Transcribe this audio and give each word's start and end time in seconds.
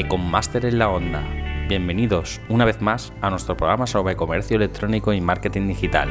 Econmaster 0.00 0.64
en 0.64 0.78
la 0.78 0.88
onda. 0.88 1.22
Bienvenidos 1.68 2.40
una 2.48 2.64
vez 2.64 2.80
más 2.80 3.12
a 3.20 3.28
nuestro 3.28 3.54
programa 3.54 3.86
sobre 3.86 4.16
comercio 4.16 4.56
electrónico 4.56 5.12
y 5.12 5.20
marketing 5.20 5.68
digital. 5.68 6.08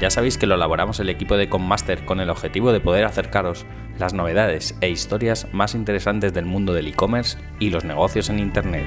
Ya 0.00 0.10
sabéis 0.10 0.38
que 0.38 0.46
lo 0.46 0.54
elaboramos 0.54 1.00
el 1.00 1.08
equipo 1.08 1.36
de 1.36 1.42
Econmaster 1.42 2.04
con 2.04 2.20
el 2.20 2.30
objetivo 2.30 2.70
de 2.70 2.78
poder 2.78 3.04
acercaros 3.04 3.66
las 3.98 4.14
novedades 4.14 4.78
e 4.80 4.90
historias 4.90 5.48
más 5.52 5.74
interesantes 5.74 6.34
del 6.34 6.44
mundo 6.44 6.72
del 6.72 6.86
e-commerce 6.86 7.36
y 7.58 7.70
los 7.70 7.84
negocios 7.84 8.30
en 8.30 8.38
Internet. 8.38 8.86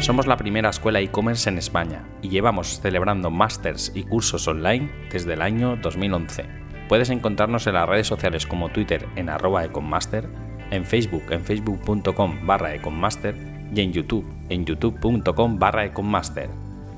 Somos 0.00 0.28
la 0.28 0.36
primera 0.36 0.70
escuela 0.70 1.00
e-commerce 1.00 1.50
en 1.50 1.58
España 1.58 2.04
y 2.22 2.28
llevamos 2.28 2.80
celebrando 2.80 3.32
másters 3.32 3.90
y 3.96 4.04
cursos 4.04 4.46
online 4.46 4.92
desde 5.10 5.32
el 5.32 5.42
año 5.42 5.74
2011. 5.74 6.44
Puedes 6.88 7.10
encontrarnos 7.10 7.66
en 7.66 7.74
las 7.74 7.88
redes 7.88 8.06
sociales 8.06 8.46
como 8.46 8.68
Twitter 8.68 9.08
en 9.16 9.28
arroba 9.28 9.64
econmaster, 9.64 10.28
en 10.70 10.84
Facebook 10.84 11.24
en 11.30 11.44
facebook.com 11.44 12.46
barra 12.46 12.74
econmaster 12.74 13.34
y 13.74 13.80
en 13.80 13.92
YouTube 13.92 14.26
en 14.48 14.64
youtube.com 14.64 15.58
barra 15.58 15.84
econmaster. 15.84 16.50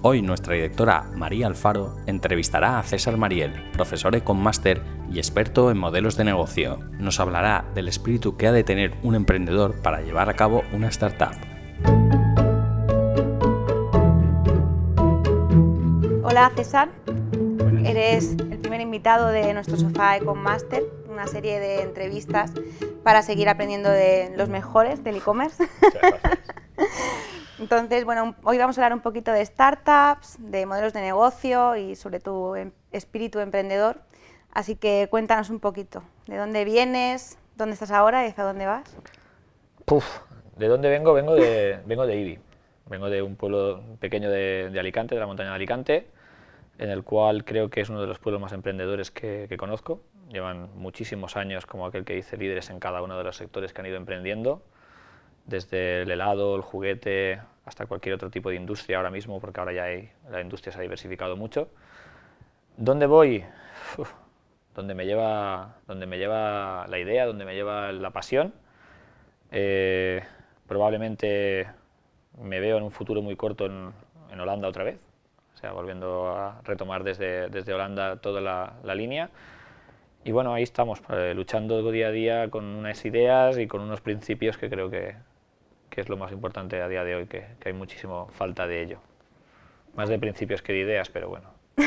Hoy 0.04 0.20
nuestra 0.20 0.54
directora 0.54 1.04
María 1.14 1.46
Alfaro 1.46 1.96
entrevistará 2.06 2.80
a 2.80 2.82
César 2.82 3.16
Mariel, 3.16 3.52
profesor 3.72 4.16
Econmaster 4.16 4.82
y 5.12 5.18
experto 5.18 5.70
en 5.70 5.78
modelos 5.78 6.16
de 6.16 6.24
negocio. 6.24 6.78
Nos 6.98 7.20
hablará 7.20 7.64
del 7.76 7.86
espíritu 7.86 8.36
que 8.36 8.48
ha 8.48 8.52
de 8.52 8.64
tener 8.64 8.94
un 9.04 9.14
emprendedor 9.14 9.80
para 9.80 10.00
llevar 10.00 10.28
a 10.28 10.34
cabo 10.34 10.64
una 10.72 10.88
startup. 10.88 11.36
Hola 16.24 16.50
César, 16.56 16.88
eres 17.84 18.34
el 18.50 18.58
primer 18.58 18.80
invitado 18.80 19.28
de 19.28 19.54
nuestro 19.54 19.76
sofá 19.76 20.16
Econmaster, 20.16 20.82
una 21.22 21.30
serie 21.30 21.60
de 21.60 21.82
entrevistas 21.82 22.50
para 23.04 23.22
seguir 23.22 23.48
aprendiendo 23.48 23.88
de 23.88 24.32
los 24.36 24.48
mejores 24.48 25.04
del 25.04 25.18
e-commerce. 25.18 25.68
Entonces, 27.60 28.04
bueno, 28.04 28.34
hoy 28.42 28.58
vamos 28.58 28.76
a 28.76 28.80
hablar 28.80 28.92
un 28.92 29.02
poquito 29.02 29.30
de 29.30 29.46
startups, 29.46 30.34
de 30.40 30.66
modelos 30.66 30.92
de 30.92 31.00
negocio 31.00 31.76
y 31.76 31.94
sobre 31.94 32.18
tu 32.18 32.56
em- 32.56 32.72
espíritu 32.90 33.38
emprendedor. 33.38 34.00
Así 34.52 34.74
que 34.74 35.06
cuéntanos 35.10 35.48
un 35.48 35.60
poquito, 35.60 36.02
¿de 36.26 36.38
dónde 36.38 36.64
vienes, 36.64 37.38
dónde 37.54 37.74
estás 37.74 37.92
ahora 37.92 38.26
y 38.26 38.30
hacia 38.30 38.42
dónde 38.42 38.66
vas? 38.66 38.96
Puf, 39.84 40.04
¿de 40.56 40.66
dónde 40.66 40.88
vengo? 40.88 41.12
Vengo 41.12 41.36
de, 41.36 41.78
vengo 41.86 42.04
de 42.04 42.16
Ibi. 42.16 42.38
Vengo 42.86 43.08
de 43.10 43.22
un 43.22 43.36
pueblo 43.36 43.80
pequeño 44.00 44.28
de, 44.28 44.70
de 44.72 44.80
Alicante, 44.80 45.14
de 45.14 45.20
la 45.20 45.28
montaña 45.28 45.50
de 45.50 45.54
Alicante, 45.54 46.08
en 46.78 46.90
el 46.90 47.04
cual 47.04 47.44
creo 47.44 47.70
que 47.70 47.80
es 47.80 47.90
uno 47.90 48.00
de 48.00 48.08
los 48.08 48.18
pueblos 48.18 48.42
más 48.42 48.52
emprendedores 48.52 49.12
que, 49.12 49.46
que 49.48 49.56
conozco. 49.56 50.00
Llevan 50.32 50.70
muchísimos 50.76 51.36
años, 51.36 51.66
como 51.66 51.84
aquel 51.84 52.06
que 52.06 52.14
dice, 52.14 52.38
líderes 52.38 52.70
en 52.70 52.80
cada 52.80 53.02
uno 53.02 53.18
de 53.18 53.24
los 53.24 53.36
sectores 53.36 53.74
que 53.74 53.82
han 53.82 53.86
ido 53.86 53.98
emprendiendo, 53.98 54.62
desde 55.44 56.02
el 56.02 56.10
helado, 56.10 56.56
el 56.56 56.62
juguete, 56.62 57.42
hasta 57.66 57.84
cualquier 57.84 58.14
otro 58.14 58.30
tipo 58.30 58.48
de 58.48 58.56
industria 58.56 58.96
ahora 58.96 59.10
mismo, 59.10 59.40
porque 59.40 59.60
ahora 59.60 59.74
ya 59.74 59.84
hay, 59.84 60.10
la 60.30 60.40
industria 60.40 60.72
se 60.72 60.78
ha 60.78 60.82
diversificado 60.82 61.36
mucho. 61.36 61.68
¿Dónde 62.78 63.04
voy? 63.04 63.44
Uf, 63.98 64.10
me 64.94 65.04
lleva, 65.04 65.76
donde 65.86 66.06
me 66.06 66.16
lleva 66.16 66.86
la 66.88 66.98
idea, 66.98 67.26
donde 67.26 67.44
me 67.44 67.54
lleva 67.54 67.92
la 67.92 68.10
pasión. 68.10 68.54
Eh, 69.50 70.22
probablemente 70.66 71.68
me 72.40 72.58
veo 72.58 72.78
en 72.78 72.84
un 72.84 72.90
futuro 72.90 73.20
muy 73.20 73.36
corto 73.36 73.66
en, 73.66 73.92
en 74.30 74.40
Holanda 74.40 74.66
otra 74.66 74.82
vez, 74.82 74.98
o 75.54 75.58
sea, 75.58 75.72
volviendo 75.72 76.34
a 76.34 76.62
retomar 76.64 77.04
desde, 77.04 77.48
desde 77.48 77.74
Holanda 77.74 78.16
toda 78.16 78.40
la, 78.40 78.72
la 78.82 78.94
línea. 78.94 79.28
Y 80.24 80.32
bueno, 80.32 80.54
ahí 80.54 80.62
estamos, 80.62 81.02
eh, 81.08 81.32
luchando 81.34 81.90
día 81.90 82.08
a 82.08 82.10
día 82.10 82.50
con 82.50 82.64
unas 82.64 83.04
ideas 83.04 83.58
y 83.58 83.66
con 83.66 83.80
unos 83.80 84.00
principios 84.00 84.56
que 84.56 84.70
creo 84.70 84.88
que, 84.90 85.16
que 85.90 86.00
es 86.00 86.08
lo 86.08 86.16
más 86.16 86.32
importante 86.32 86.80
a 86.80 86.88
día 86.88 87.04
de 87.04 87.16
hoy, 87.16 87.26
que, 87.26 87.46
que 87.58 87.68
hay 87.68 87.74
muchísimo 87.74 88.28
falta 88.32 88.66
de 88.66 88.82
ello. 88.82 88.98
Más 89.94 90.08
de 90.08 90.18
principios 90.18 90.62
que 90.62 90.72
de 90.72 90.80
ideas, 90.80 91.08
pero 91.10 91.28
bueno. 91.28 91.50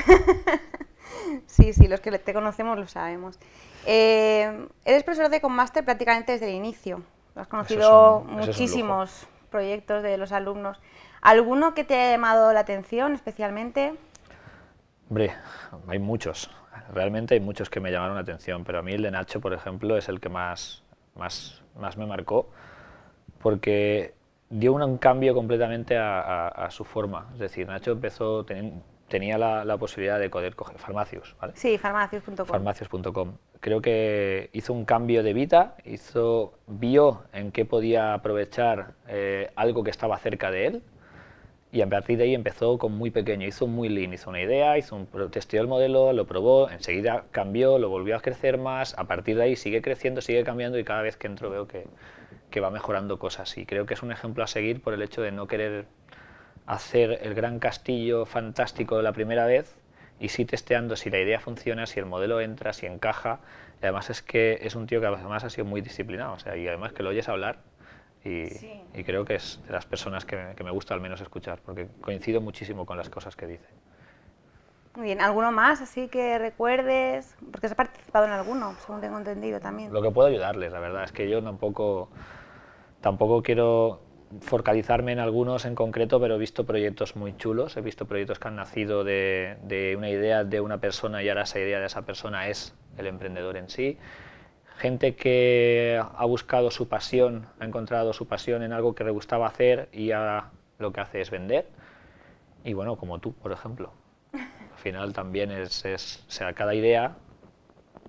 Sí, 1.47 1.73
sí, 1.73 1.87
los 1.87 2.01
que 2.01 2.11
te 2.17 2.33
conocemos 2.33 2.77
lo 2.77 2.87
sabemos. 2.87 3.39
Eh, 3.85 4.67
eres 4.83 5.03
profesor 5.03 5.29
de 5.29 5.41
Conmaster 5.41 5.83
prácticamente 5.83 6.33
desde 6.33 6.49
el 6.49 6.55
inicio. 6.55 7.01
Has 7.35 7.47
conocido 7.47 8.21
es 8.21 8.27
un 8.27 8.33
muchísimos 8.35 9.27
proyectos 9.49 10.03
de 10.03 10.17
los 10.17 10.31
alumnos. 10.31 10.81
¿Alguno 11.21 11.73
que 11.73 11.83
te 11.83 11.95
haya 11.95 12.11
llamado 12.11 12.53
la 12.53 12.61
atención 12.61 13.13
especialmente? 13.13 13.93
Hombre, 15.09 15.31
hay 15.87 15.99
muchos. 15.99 16.49
Realmente 16.93 17.33
hay 17.35 17.39
muchos 17.39 17.69
que 17.69 17.79
me 17.79 17.91
llamaron 17.91 18.15
la 18.15 18.21
atención, 18.21 18.63
pero 18.63 18.79
a 18.79 18.81
mí 18.81 18.93
el 18.93 19.01
de 19.01 19.11
Nacho, 19.11 19.39
por 19.41 19.53
ejemplo, 19.53 19.97
es 19.97 20.09
el 20.09 20.19
que 20.19 20.29
más, 20.29 20.83
más, 21.15 21.61
más 21.79 21.97
me 21.97 22.05
marcó, 22.05 22.49
porque 23.41 24.13
dio 24.49 24.73
un, 24.73 24.97
cambio 24.97 25.33
completamente 25.33 25.97
a, 25.97 26.19
a- 26.21 26.47
a 26.47 26.71
su 26.71 26.83
forma. 26.83 27.29
Es 27.33 27.39
decir, 27.39 27.67
Nacho 27.67 27.91
empezó, 27.91 28.45
teni- 28.45 28.81
tenía 29.07 29.37
la, 29.37 29.65
la 29.65 29.77
posibilidad 29.77 30.19
de 30.19 30.29
poder 30.29 30.55
coger 30.55 30.77
farmacios, 30.79 31.35
¿vale? 31.39 31.53
Sí, 31.55 31.77
farmacios.com. 31.77 32.45
farmacios.com. 32.45 33.33
Creo 33.59 33.81
que 33.81 34.49
hizo 34.53 34.73
un 34.73 34.85
cambio 34.85 35.23
de 35.23 35.33
vida, 35.33 35.75
hizo, 35.85 36.53
vio 36.67 37.23
en 37.33 37.51
qué 37.51 37.65
podía 37.65 38.13
aprovechar 38.13 38.93
eh, 39.07 39.51
algo 39.55 39.83
que 39.83 39.89
estaba 39.91 40.17
cerca 40.17 40.51
de 40.51 40.67
él 40.67 40.83
y 41.75 41.81
a 41.81 41.89
partir 41.89 42.17
de 42.17 42.23
ahí 42.23 42.33
empezó 42.33 42.77
con 42.77 42.93
muy 42.93 43.11
pequeño, 43.11 43.45
hizo 43.45 43.67
muy 43.67 43.89
lean, 43.89 44.13
hizo 44.13 44.29
una 44.29 44.41
idea, 44.41 44.77
hizo 44.77 44.95
un, 44.95 45.07
testeó 45.29 45.61
el 45.61 45.67
modelo, 45.67 46.13
lo 46.13 46.25
probó, 46.25 46.69
enseguida 46.69 47.25
cambió, 47.31 47.77
lo 47.79 47.89
volvió 47.89 48.15
a 48.15 48.21
crecer 48.21 48.57
más, 48.57 48.97
a 48.97 49.03
partir 49.03 49.35
de 49.35 49.43
ahí 49.43 49.55
sigue 49.57 49.81
creciendo, 49.81 50.21
sigue 50.21 50.45
cambiando 50.45 50.79
y 50.79 50.85
cada 50.85 51.01
vez 51.01 51.17
que 51.17 51.27
entro 51.27 51.49
veo 51.49 51.67
que, 51.67 51.85
que 52.49 52.61
va 52.61 52.71
mejorando 52.71 53.19
cosas 53.19 53.57
y 53.57 53.65
creo 53.65 53.85
que 53.85 53.93
es 53.93 54.03
un 54.03 54.13
ejemplo 54.13 54.41
a 54.41 54.47
seguir 54.47 54.81
por 54.81 54.93
el 54.93 55.01
hecho 55.01 55.21
de 55.21 55.33
no 55.33 55.47
querer 55.47 55.87
hacer 56.65 57.19
el 57.21 57.33
gran 57.33 57.59
castillo 57.59 58.25
fantástico 58.25 59.01
la 59.01 59.11
primera 59.11 59.45
vez 59.45 59.75
y 60.17 60.29
sí 60.29 60.45
testeando 60.45 60.95
si 60.95 61.09
la 61.09 61.19
idea 61.19 61.41
funciona, 61.41 61.87
si 61.87 61.99
el 61.99 62.05
modelo 62.05 62.39
entra, 62.39 62.71
si 62.71 62.85
encaja. 62.85 63.41
Y 63.81 63.83
además 63.83 64.09
es 64.09 64.21
que 64.21 64.59
es 64.61 64.75
un 64.75 64.87
tío 64.87 65.01
que 65.01 65.07
además 65.07 65.43
ha 65.43 65.49
sido 65.49 65.65
muy 65.65 65.81
disciplinado, 65.81 66.35
o 66.35 66.39
sea, 66.39 66.55
y 66.55 66.65
además 66.69 66.93
que 66.93 67.03
lo 67.03 67.09
oyes 67.09 67.27
hablar 67.27 67.59
y, 68.25 68.49
Sí. 68.49 68.81
y 68.93 69.03
creo 69.03 69.23
que 69.23 69.35
es 69.35 69.61
de 69.67 69.71
las 69.73 69.85
personas 69.85 70.25
que, 70.25 70.53
que 70.57 70.63
me 70.63 70.71
gusta 70.71 70.93
al 70.93 70.99
menos 71.01 71.21
escuchar, 71.21 71.59
porque 71.65 71.87
coincido 72.01 72.41
muchísimo 72.41 72.85
con 72.85 72.97
las 72.97 73.09
cosas 73.09 73.35
que 73.35 73.47
dice. 73.47 73.67
Muy 74.95 75.05
bien, 75.05 75.21
¿alguno 75.21 75.51
más 75.51 75.81
así 75.81 76.07
que 76.07 76.37
recuerdes? 76.39 77.35
Porque 77.51 77.67
has 77.67 77.75
participado 77.75 78.25
en 78.25 78.31
alguno, 78.31 78.75
según 78.85 79.01
tengo 79.01 79.17
entendido 79.17 79.59
también. 79.59 79.91
Lo 79.93 80.01
que 80.01 80.09
puedo 80.09 80.27
ayudarles, 80.27 80.71
la 80.71 80.79
verdad, 80.79 81.03
es 81.03 81.11
que 81.11 81.29
yo 81.29 81.43
tampoco, 81.43 82.09
tampoco 83.01 83.43
quiero 83.43 83.99
focalizarme 84.41 85.11
en 85.11 85.19
algunos 85.19 85.65
en 85.65 85.75
concreto, 85.75 86.19
pero 86.19 86.35
he 86.35 86.37
visto 86.37 86.65
proyectos 86.65 87.15
muy 87.17 87.35
chulos, 87.37 87.75
he 87.77 87.81
visto 87.81 88.05
proyectos 88.05 88.39
que 88.39 88.47
han 88.47 88.55
nacido 88.55 89.03
de, 89.03 89.57
de 89.63 89.95
una 89.97 90.09
idea 90.09 90.43
de 90.45 90.61
una 90.61 90.79
persona 90.79 91.21
y 91.21 91.29
ahora 91.29 91.43
esa 91.43 91.59
idea 91.59 91.79
de 91.79 91.85
esa 91.85 92.03
persona 92.03 92.47
es 92.47 92.73
el 92.97 93.07
emprendedor 93.07 93.57
en 93.57 93.69
sí. 93.69 93.97
Gente 94.77 95.15
que 95.15 95.99
ha 95.99 96.25
buscado 96.25 96.69
su 96.69 96.87
pasión, 96.89 97.47
ha 97.59 97.65
encontrado 97.65 98.13
su 98.13 98.27
pasión 98.27 98.61
en 98.61 98.73
algo 98.73 98.93
que 98.93 99.03
le 99.03 99.11
gustaba 99.11 99.47
hacer 99.47 99.87
y 99.93 100.11
ahora 100.11 100.51
lo 100.79 100.91
que 100.91 101.01
hace 101.01 101.21
es 101.21 101.31
vender. 101.31 101.67
Y 102.63 102.73
bueno, 102.73 102.97
como 102.97 103.19
tú, 103.19 103.33
por 103.33 103.51
ejemplo. 103.51 103.93
Al 104.33 104.77
final 104.77 105.13
también 105.13 105.51
es, 105.51 105.85
es 105.85 106.25
o 106.27 106.31
sea, 106.31 106.53
cada 106.53 106.75
idea 106.75 107.15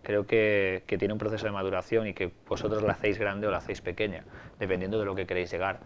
creo 0.02 0.26
que, 0.26 0.82
que 0.86 0.98
tiene 0.98 1.14
un 1.14 1.18
proceso 1.18 1.46
de 1.46 1.52
maduración 1.52 2.06
y 2.06 2.14
que 2.14 2.32
vosotros 2.48 2.82
la 2.82 2.92
hacéis 2.92 3.18
grande 3.18 3.46
o 3.46 3.50
la 3.50 3.58
hacéis 3.58 3.80
pequeña, 3.80 4.24
dependiendo 4.58 4.98
de 4.98 5.04
lo 5.04 5.14
que 5.14 5.26
queréis 5.26 5.50
llegar. 5.50 5.80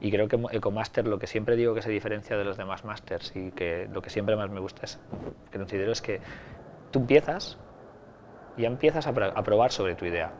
Y 0.00 0.10
creo 0.10 0.28
que 0.28 0.38
Ecomaster, 0.52 1.06
lo 1.06 1.18
que 1.18 1.26
siempre 1.26 1.56
digo 1.56 1.74
que 1.74 1.82
se 1.82 1.90
diferencia 1.90 2.36
de 2.36 2.44
los 2.44 2.56
demás 2.56 2.84
masters 2.84 3.34
y 3.34 3.50
que 3.50 3.88
lo 3.90 4.02
que 4.02 4.10
siempre 4.10 4.36
más 4.36 4.50
me 4.50 4.60
gusta 4.60 4.84
es, 4.84 4.98
que 5.50 5.58
considero 5.58 5.92
es 5.92 6.02
que 6.02 6.20
tú 6.90 7.00
empiezas 7.00 7.58
ya 8.56 8.66
empiezas 8.68 9.06
a, 9.06 9.12
pro- 9.12 9.32
a 9.36 9.42
probar 9.42 9.72
sobre 9.72 9.94
tu 9.94 10.04
idea. 10.04 10.30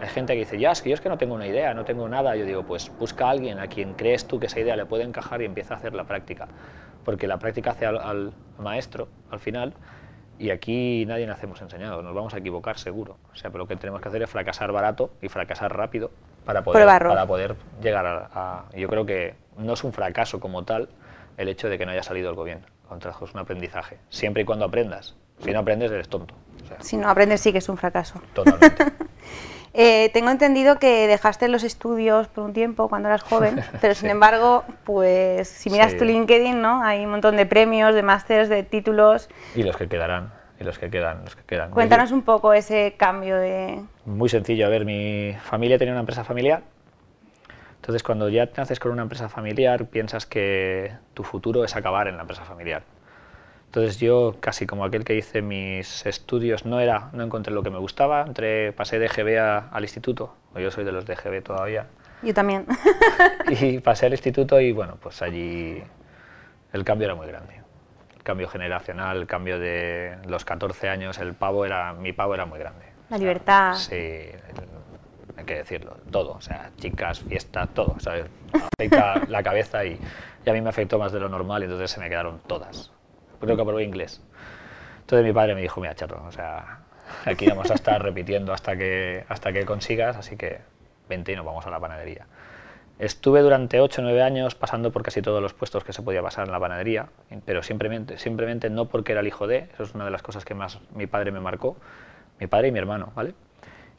Hay 0.00 0.08
gente 0.08 0.32
que 0.34 0.40
dice, 0.40 0.58
ya, 0.58 0.72
es 0.72 0.82
que 0.82 0.90
yo 0.90 0.94
es 0.94 1.00
que 1.00 1.08
no 1.08 1.16
tengo 1.18 1.34
una 1.34 1.46
idea, 1.46 1.72
no 1.74 1.84
tengo 1.84 2.08
nada. 2.08 2.34
Yo 2.36 2.44
digo, 2.44 2.64
pues 2.64 2.90
busca 2.98 3.26
a 3.26 3.30
alguien 3.30 3.58
a 3.60 3.68
quien 3.68 3.94
crees 3.94 4.26
tú 4.26 4.38
que 4.40 4.46
esa 4.46 4.60
idea 4.60 4.76
le 4.76 4.84
puede 4.86 5.04
encajar 5.04 5.40
y 5.42 5.44
empieza 5.44 5.74
a 5.74 5.76
hacer 5.76 5.94
la 5.94 6.04
práctica. 6.04 6.48
Porque 7.04 7.26
la 7.28 7.38
práctica 7.38 7.70
hace 7.70 7.86
al, 7.86 7.98
al 7.98 8.32
maestro 8.58 9.08
al 9.30 9.38
final 9.38 9.72
y 10.38 10.50
aquí 10.50 11.04
nadie 11.06 11.26
nacemos 11.26 11.62
enseñados, 11.62 12.02
nos 12.04 12.14
vamos 12.14 12.34
a 12.34 12.38
equivocar 12.38 12.78
seguro. 12.78 13.16
O 13.32 13.36
sea, 13.36 13.50
pero 13.50 13.64
lo 13.64 13.68
que 13.68 13.76
tenemos 13.76 14.00
que 14.02 14.08
hacer 14.08 14.22
es 14.22 14.28
fracasar 14.28 14.72
barato 14.72 15.10
y 15.22 15.28
fracasar 15.28 15.74
rápido 15.76 16.10
para 16.44 16.62
poder, 16.64 16.82
para 17.08 17.26
poder 17.26 17.54
llegar 17.80 18.06
a, 18.06 18.30
a- 18.34 18.64
Yo 18.76 18.88
creo 18.88 19.06
que 19.06 19.34
no 19.56 19.72
es 19.74 19.84
un 19.84 19.92
fracaso 19.92 20.40
como 20.40 20.64
tal 20.64 20.88
el 21.36 21.48
hecho 21.48 21.68
de 21.68 21.78
que 21.78 21.86
no 21.86 21.92
haya 21.92 22.02
salido 22.02 22.28
algo 22.28 22.42
bien. 22.44 22.60
Contrajo, 22.88 23.24
es 23.24 23.34
un 23.34 23.40
aprendizaje. 23.40 23.98
Siempre 24.10 24.42
y 24.42 24.44
cuando 24.44 24.64
aprendas. 24.64 25.16
Si 25.40 25.50
no 25.52 25.58
aprendes, 25.60 25.90
eres 25.92 26.08
tonto. 26.08 26.34
O 26.64 26.66
sea, 26.66 26.76
Si 26.80 26.96
no 26.96 27.08
aprendes 27.08 27.40
sí 27.40 27.52
que 27.52 27.58
es 27.58 27.68
un 27.68 27.76
fracaso. 27.76 28.20
totalmente. 28.34 28.84
Eh, 29.78 30.08
tengo 30.14 30.30
entendido 30.30 30.78
que 30.78 31.06
dejaste 31.06 31.48
los 31.48 31.62
estudios 31.62 32.28
por 32.28 32.44
un 32.44 32.54
tiempo 32.54 32.88
cuando 32.88 33.08
eras 33.10 33.22
joven, 33.22 33.62
pero 33.82 33.94
sin 33.94 34.08
embargo, 34.08 34.64
pues 34.84 35.48
si 35.48 35.68
miras 35.68 35.92
Sí. 35.92 35.98
tu 35.98 36.06
LinkedIn, 36.06 36.62
¿no? 36.62 36.82
Hay 36.82 37.04
un 37.04 37.10
montón 37.10 37.36
de 37.36 37.44
premios, 37.44 37.94
de 37.94 38.02
másters, 38.02 38.48
de 38.48 38.62
títulos. 38.62 39.28
y 39.54 39.64
los 39.64 39.76
que 39.76 39.86
quedarán, 39.86 40.32
y 40.58 40.64
los 40.64 40.78
que 40.78 40.88
quedan, 40.88 41.24
los 41.24 41.36
que 41.36 41.42
quedan. 41.42 41.72
Cuéntanos 41.72 42.10
un 42.10 42.22
poco 42.22 42.54
ese 42.54 42.94
cambio 42.96 43.36
de... 43.36 43.82
Muy 44.06 44.30
sencillo, 44.30 44.64
a 44.64 44.70
ver, 44.70 44.86
mi 44.86 45.36
familia 45.42 45.76
tenía 45.76 45.92
una 45.92 46.00
empresa 46.00 46.24
familiar 46.24 46.62
Entonces, 47.74 48.02
cuando 48.02 48.30
ya 48.30 48.48
naces 48.56 48.80
con 48.80 48.92
una 48.92 49.02
empresa 49.02 49.28
familiar, 49.28 49.84
piensas 49.88 50.24
que 50.24 50.90
tu 51.12 51.22
futuro 51.22 51.64
es 51.64 51.76
acabar 51.76 52.08
en 52.08 52.16
la 52.16 52.22
empresa 52.22 52.44
familiar. 52.46 52.82
Entonces 53.76 54.00
yo, 54.00 54.36
casi 54.40 54.64
como 54.64 54.86
aquel 54.86 55.04
que 55.04 55.14
hice 55.14 55.42
mis 55.42 56.06
estudios, 56.06 56.64
no 56.64 56.80
era, 56.80 57.10
no 57.12 57.22
encontré 57.22 57.52
lo 57.52 57.62
que 57.62 57.68
me 57.68 57.76
gustaba, 57.76 58.22
entré, 58.22 58.72
pasé 58.72 58.98
de 58.98 59.06
GB 59.06 59.38
al 59.70 59.82
instituto, 59.82 60.34
o 60.54 60.58
yo 60.58 60.70
soy 60.70 60.84
de 60.84 60.92
los 60.92 61.04
de 61.04 61.14
GB 61.14 61.42
todavía. 61.42 61.86
Yo 62.22 62.32
también. 62.32 62.64
y 63.50 63.80
pasé 63.80 64.06
al 64.06 64.12
instituto 64.12 64.58
y 64.58 64.72
bueno, 64.72 64.96
pues 64.98 65.20
allí 65.20 65.82
el 66.72 66.84
cambio 66.84 67.04
era 67.04 67.14
muy 67.14 67.26
grande. 67.26 67.60
El 68.16 68.22
cambio 68.22 68.48
generacional, 68.48 69.18
el 69.18 69.26
cambio 69.26 69.58
de 69.58 70.16
los 70.26 70.46
14 70.46 70.88
años, 70.88 71.18
el 71.18 71.34
pavo 71.34 71.66
era, 71.66 71.92
mi 71.92 72.14
pavo 72.14 72.32
era 72.32 72.46
muy 72.46 72.58
grande. 72.58 72.86
La 73.10 73.18
libertad. 73.18 73.74
sí, 73.74 73.94
hay 73.94 75.44
que 75.44 75.56
decirlo, 75.56 75.98
todo, 76.10 76.32
o 76.32 76.40
sea, 76.40 76.70
chicas, 76.78 77.20
fiestas, 77.20 77.68
todo, 77.74 78.00
¿sabes? 78.00 78.24
Afecta 78.54 79.20
la 79.28 79.42
cabeza 79.42 79.84
y, 79.84 80.00
y 80.46 80.48
a 80.48 80.54
mí 80.54 80.62
me 80.62 80.70
afectó 80.70 80.98
más 80.98 81.12
de 81.12 81.20
lo 81.20 81.28
normal 81.28 81.60
y 81.60 81.64
entonces 81.64 81.90
se 81.90 82.00
me 82.00 82.08
quedaron 82.08 82.40
todas 82.46 82.95
creo 83.40 83.56
que 83.56 83.62
aprobé 83.62 83.84
inglés. 83.84 84.22
Entonces 85.00 85.24
mi 85.24 85.32
padre 85.32 85.54
me 85.54 85.62
dijo, 85.62 85.80
mira, 85.80 85.94
chato, 85.94 86.20
o 86.26 86.32
sea, 86.32 86.80
aquí 87.24 87.46
vamos 87.46 87.70
a 87.70 87.74
estar 87.74 88.02
repitiendo 88.02 88.52
hasta 88.52 88.76
que, 88.76 89.24
hasta 89.28 89.52
que 89.52 89.64
consigas, 89.64 90.16
así 90.16 90.36
que 90.36 90.58
vente 91.08 91.32
y 91.32 91.36
nos 91.36 91.46
vamos 91.46 91.66
a 91.66 91.70
la 91.70 91.78
panadería. 91.78 92.26
Estuve 92.98 93.42
durante 93.42 93.80
8 93.80 94.00
o 94.00 94.04
9 94.04 94.22
años 94.22 94.54
pasando 94.54 94.90
por 94.90 95.02
casi 95.02 95.20
todos 95.20 95.42
los 95.42 95.52
puestos 95.52 95.84
que 95.84 95.92
se 95.92 96.02
podía 96.02 96.22
pasar 96.22 96.46
en 96.46 96.52
la 96.52 96.58
panadería, 96.58 97.08
pero 97.44 97.62
simplemente, 97.62 98.18
simplemente 98.18 98.70
no 98.70 98.86
porque 98.86 99.12
era 99.12 99.20
el 99.20 99.26
hijo 99.26 99.46
de, 99.46 99.68
eso 99.74 99.82
es 99.82 99.94
una 99.94 100.06
de 100.06 100.10
las 100.10 100.22
cosas 100.22 100.44
que 100.44 100.54
más 100.54 100.80
mi 100.94 101.06
padre 101.06 101.30
me 101.30 101.40
marcó, 101.40 101.76
mi 102.40 102.46
padre 102.46 102.68
y 102.68 102.72
mi 102.72 102.78
hermano, 102.78 103.12
¿vale? 103.14 103.34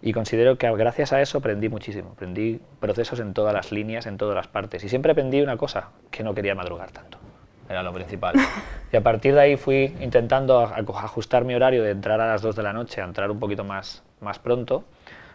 Y 0.02 0.14
considero 0.14 0.58
que 0.58 0.70
gracias 0.76 1.14
a 1.14 1.22
eso 1.22 1.38
aprendí 1.38 1.70
muchísimo, 1.70 2.12
aprendí 2.12 2.60
procesos 2.80 3.20
en 3.20 3.34
todas 3.34 3.54
las 3.54 3.72
líneas, 3.72 4.08
en 4.08 4.18
todas 4.18 4.36
las 4.36 4.48
partes, 4.48 4.84
y 4.84 4.90
siempre 4.90 5.12
aprendí 5.12 5.42
una 5.42 5.58
cosa, 5.58 5.90
que 6.12 6.24
no 6.24 6.36
quería 6.36 6.56
madrugar 6.56 6.92
tanto 6.92 7.17
era 7.70 7.84
lo 7.84 7.94
principal. 7.94 8.36
Y 8.92 8.96
a 8.96 9.02
partir 9.02 9.34
de 9.34 9.42
ahí 9.42 9.58
fui 9.58 9.96
intentando 10.00 10.60
ajustar 10.60 11.44
mi 11.44 11.54
horario 11.56 11.84
de 11.84 11.92
entrar 11.92 12.22
a 12.22 12.28
las 12.28 12.42
2 12.42 12.56
de 12.56 12.64
la 12.64 12.74
noche 12.74 13.02
a 13.02 13.06
entrar 13.06 13.30
un 13.30 13.40
poquito 13.40 13.64
más, 13.64 14.04
más 14.22 14.40
pronto, 14.40 14.86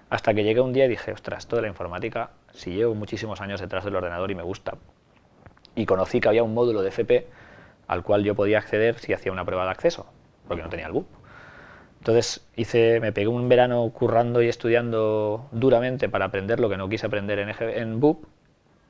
hasta 0.08 0.34
que 0.34 0.42
llegué 0.44 0.60
un 0.60 0.72
día 0.72 0.86
y 0.86 0.88
dije, 0.88 1.12
ostras, 1.12 1.40
esto 1.40 1.60
la 1.60 1.68
informática, 1.68 2.30
si 2.52 2.72
llevo 2.74 2.94
muchísimos 2.94 3.40
años 3.40 3.60
detrás 3.60 3.84
del 3.84 3.96
ordenador 3.96 4.30
y 4.30 4.34
me 4.34 4.42
gusta. 4.42 4.74
Y 5.74 5.86
conocí 5.86 6.20
que 6.20 6.28
había 6.28 6.42
un 6.42 6.54
módulo 6.54 6.82
de 6.82 6.88
FP 6.88 7.26
al 7.88 8.02
cual 8.02 8.24
yo 8.24 8.34
podía 8.34 8.58
acceder 8.58 8.98
si 8.98 9.12
hacía 9.12 9.32
una 9.32 9.44
prueba 9.44 9.64
de 9.64 9.70
acceso, 9.70 10.06
porque 10.48 10.62
no 10.62 10.68
tenía 10.68 10.86
el 10.86 10.92
BUP. 10.92 11.06
Entonces 11.98 12.44
hice, 12.56 13.00
me 13.00 13.12
pegué 13.12 13.28
un 13.28 13.48
verano 13.48 13.88
currando 13.90 14.42
y 14.42 14.48
estudiando 14.48 15.46
duramente 15.52 16.08
para 16.08 16.24
aprender 16.26 16.58
lo 16.58 16.68
que 16.68 16.76
no 16.76 16.88
quise 16.88 17.06
aprender 17.06 17.38
en, 17.38 17.54
en 17.60 18.00
BUP. 18.00 18.24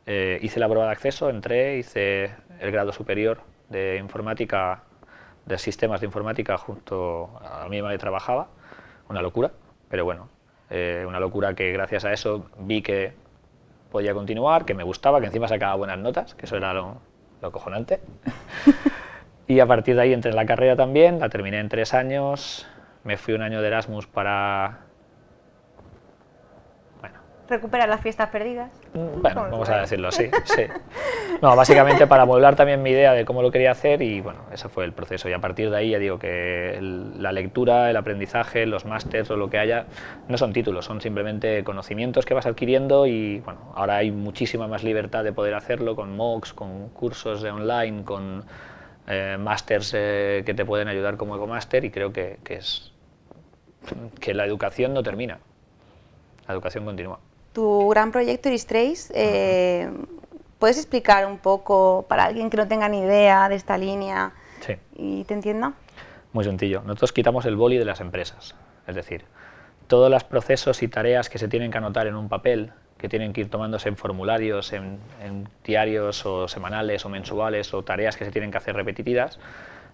Eh, 0.06 0.38
hice 0.42 0.58
la 0.58 0.68
prueba 0.68 0.86
de 0.86 0.92
acceso, 0.92 1.30
entré, 1.30 1.78
hice 1.78 2.34
el 2.60 2.72
grado 2.72 2.92
superior 2.92 3.40
de 3.68 3.98
informática, 3.98 4.82
de 5.46 5.58
sistemas 5.58 6.00
de 6.00 6.06
informática 6.06 6.58
junto 6.58 7.38
a 7.40 7.68
mí 7.68 7.80
que 7.80 7.98
trabajaba, 7.98 8.48
una 9.08 9.22
locura, 9.22 9.52
pero 9.88 10.04
bueno, 10.04 10.28
eh, 10.70 11.04
una 11.06 11.20
locura 11.20 11.54
que 11.54 11.72
gracias 11.72 12.04
a 12.04 12.12
eso 12.12 12.50
vi 12.58 12.82
que 12.82 13.12
podía 13.90 14.14
continuar, 14.14 14.64
que 14.64 14.74
me 14.74 14.82
gustaba, 14.82 15.20
que 15.20 15.26
encima 15.26 15.46
sacaba 15.46 15.74
buenas 15.76 15.98
notas, 15.98 16.34
que 16.34 16.46
eso 16.46 16.56
era 16.56 16.72
lo, 16.74 17.00
lo 17.40 17.52
cojonante. 17.52 18.00
y 19.46 19.60
a 19.60 19.66
partir 19.66 19.94
de 19.94 20.02
ahí 20.02 20.12
entré 20.12 20.30
en 20.30 20.36
la 20.36 20.46
carrera 20.46 20.76
también, 20.76 21.20
la 21.20 21.28
terminé 21.28 21.60
en 21.60 21.68
tres 21.68 21.94
años, 21.94 22.66
me 23.04 23.16
fui 23.16 23.34
un 23.34 23.42
año 23.42 23.60
de 23.60 23.68
Erasmus 23.68 24.06
para 24.06 24.80
recuperar 27.48 27.88
las 27.88 28.00
fiestas 28.00 28.30
perdidas. 28.30 28.70
Bueno, 28.94 29.42
vamos 29.50 29.68
a 29.70 29.80
decirlo 29.80 30.08
así, 30.08 30.28
sí. 30.44 30.64
No, 31.40 31.56
básicamente 31.56 32.06
para 32.06 32.26
modelar 32.26 32.56
también 32.56 32.82
mi 32.82 32.90
idea 32.90 33.14
de 33.14 33.24
cómo 33.24 33.40
lo 33.40 33.50
quería 33.50 33.70
hacer 33.70 34.02
y 34.02 34.20
bueno, 34.20 34.40
ese 34.52 34.68
fue 34.68 34.84
el 34.84 34.92
proceso. 34.92 35.28
Y 35.28 35.32
a 35.32 35.38
partir 35.38 35.70
de 35.70 35.76
ahí 35.76 35.90
ya 35.90 35.98
digo 35.98 36.18
que 36.18 36.78
la 36.80 37.32
lectura, 37.32 37.88
el 37.88 37.96
aprendizaje, 37.96 38.66
los 38.66 38.84
másters 38.84 39.30
o 39.30 39.36
lo 39.36 39.48
que 39.48 39.58
haya, 39.58 39.86
no 40.28 40.36
son 40.36 40.52
títulos, 40.52 40.84
son 40.84 41.00
simplemente 41.00 41.64
conocimientos 41.64 42.26
que 42.26 42.34
vas 42.34 42.44
adquiriendo 42.44 43.06
y 43.06 43.40
bueno, 43.40 43.72
ahora 43.74 43.96
hay 43.96 44.10
muchísima 44.10 44.68
más 44.68 44.84
libertad 44.84 45.24
de 45.24 45.32
poder 45.32 45.54
hacerlo 45.54 45.96
con 45.96 46.14
MOOCs, 46.14 46.52
con 46.52 46.90
cursos 46.90 47.40
de 47.40 47.50
online, 47.50 48.04
con 48.04 48.44
eh, 49.08 49.36
másters 49.40 49.94
eh, 49.96 50.42
que 50.44 50.52
te 50.52 50.66
pueden 50.66 50.88
ayudar 50.88 51.16
como 51.16 51.36
EcoMaster 51.36 51.84
y 51.84 51.90
creo 51.90 52.12
que, 52.12 52.38
que 52.44 52.56
es 52.56 52.92
que 54.20 54.34
la 54.34 54.44
educación 54.44 54.92
no 54.92 55.02
termina, 55.02 55.38
la 56.46 56.54
educación 56.54 56.84
continúa 56.84 57.18
tu 57.52 57.88
gran 57.88 58.12
proyecto 58.12 58.48
Iris 58.48 58.66
Trace, 58.66 59.12
eh, 59.14 59.90
¿puedes 60.58 60.78
explicar 60.78 61.26
un 61.26 61.38
poco 61.38 62.06
para 62.08 62.24
alguien 62.24 62.50
que 62.50 62.56
no 62.56 62.68
tenga 62.68 62.88
ni 62.88 63.00
idea 63.00 63.48
de 63.48 63.54
esta 63.54 63.76
línea 63.78 64.32
y 64.96 65.24
te 65.24 65.34
entienda? 65.34 65.72
Muy 66.32 66.44
sencillo. 66.44 66.82
Nosotros 66.82 67.12
quitamos 67.12 67.44
el 67.46 67.56
boli 67.56 67.76
de 67.78 67.84
las 67.84 68.00
empresas. 68.00 68.54
Es 68.86 68.94
decir, 68.94 69.24
todos 69.86 70.10
los 70.10 70.24
procesos 70.24 70.82
y 70.82 70.88
tareas 70.88 71.28
que 71.28 71.38
se 71.38 71.48
tienen 71.48 71.70
que 71.70 71.78
anotar 71.78 72.06
en 72.06 72.14
un 72.14 72.28
papel, 72.28 72.72
que 72.96 73.08
tienen 73.08 73.32
que 73.32 73.42
ir 73.42 73.50
tomándose 73.50 73.88
en 73.88 73.96
formularios, 73.96 74.72
en, 74.72 74.98
en 75.22 75.48
diarios 75.64 76.24
o 76.24 76.48
semanales 76.48 77.04
o 77.04 77.08
mensuales 77.08 77.74
o 77.74 77.82
tareas 77.82 78.16
que 78.16 78.24
se 78.24 78.30
tienen 78.30 78.50
que 78.50 78.58
hacer 78.58 78.74
repetitivas, 78.74 79.38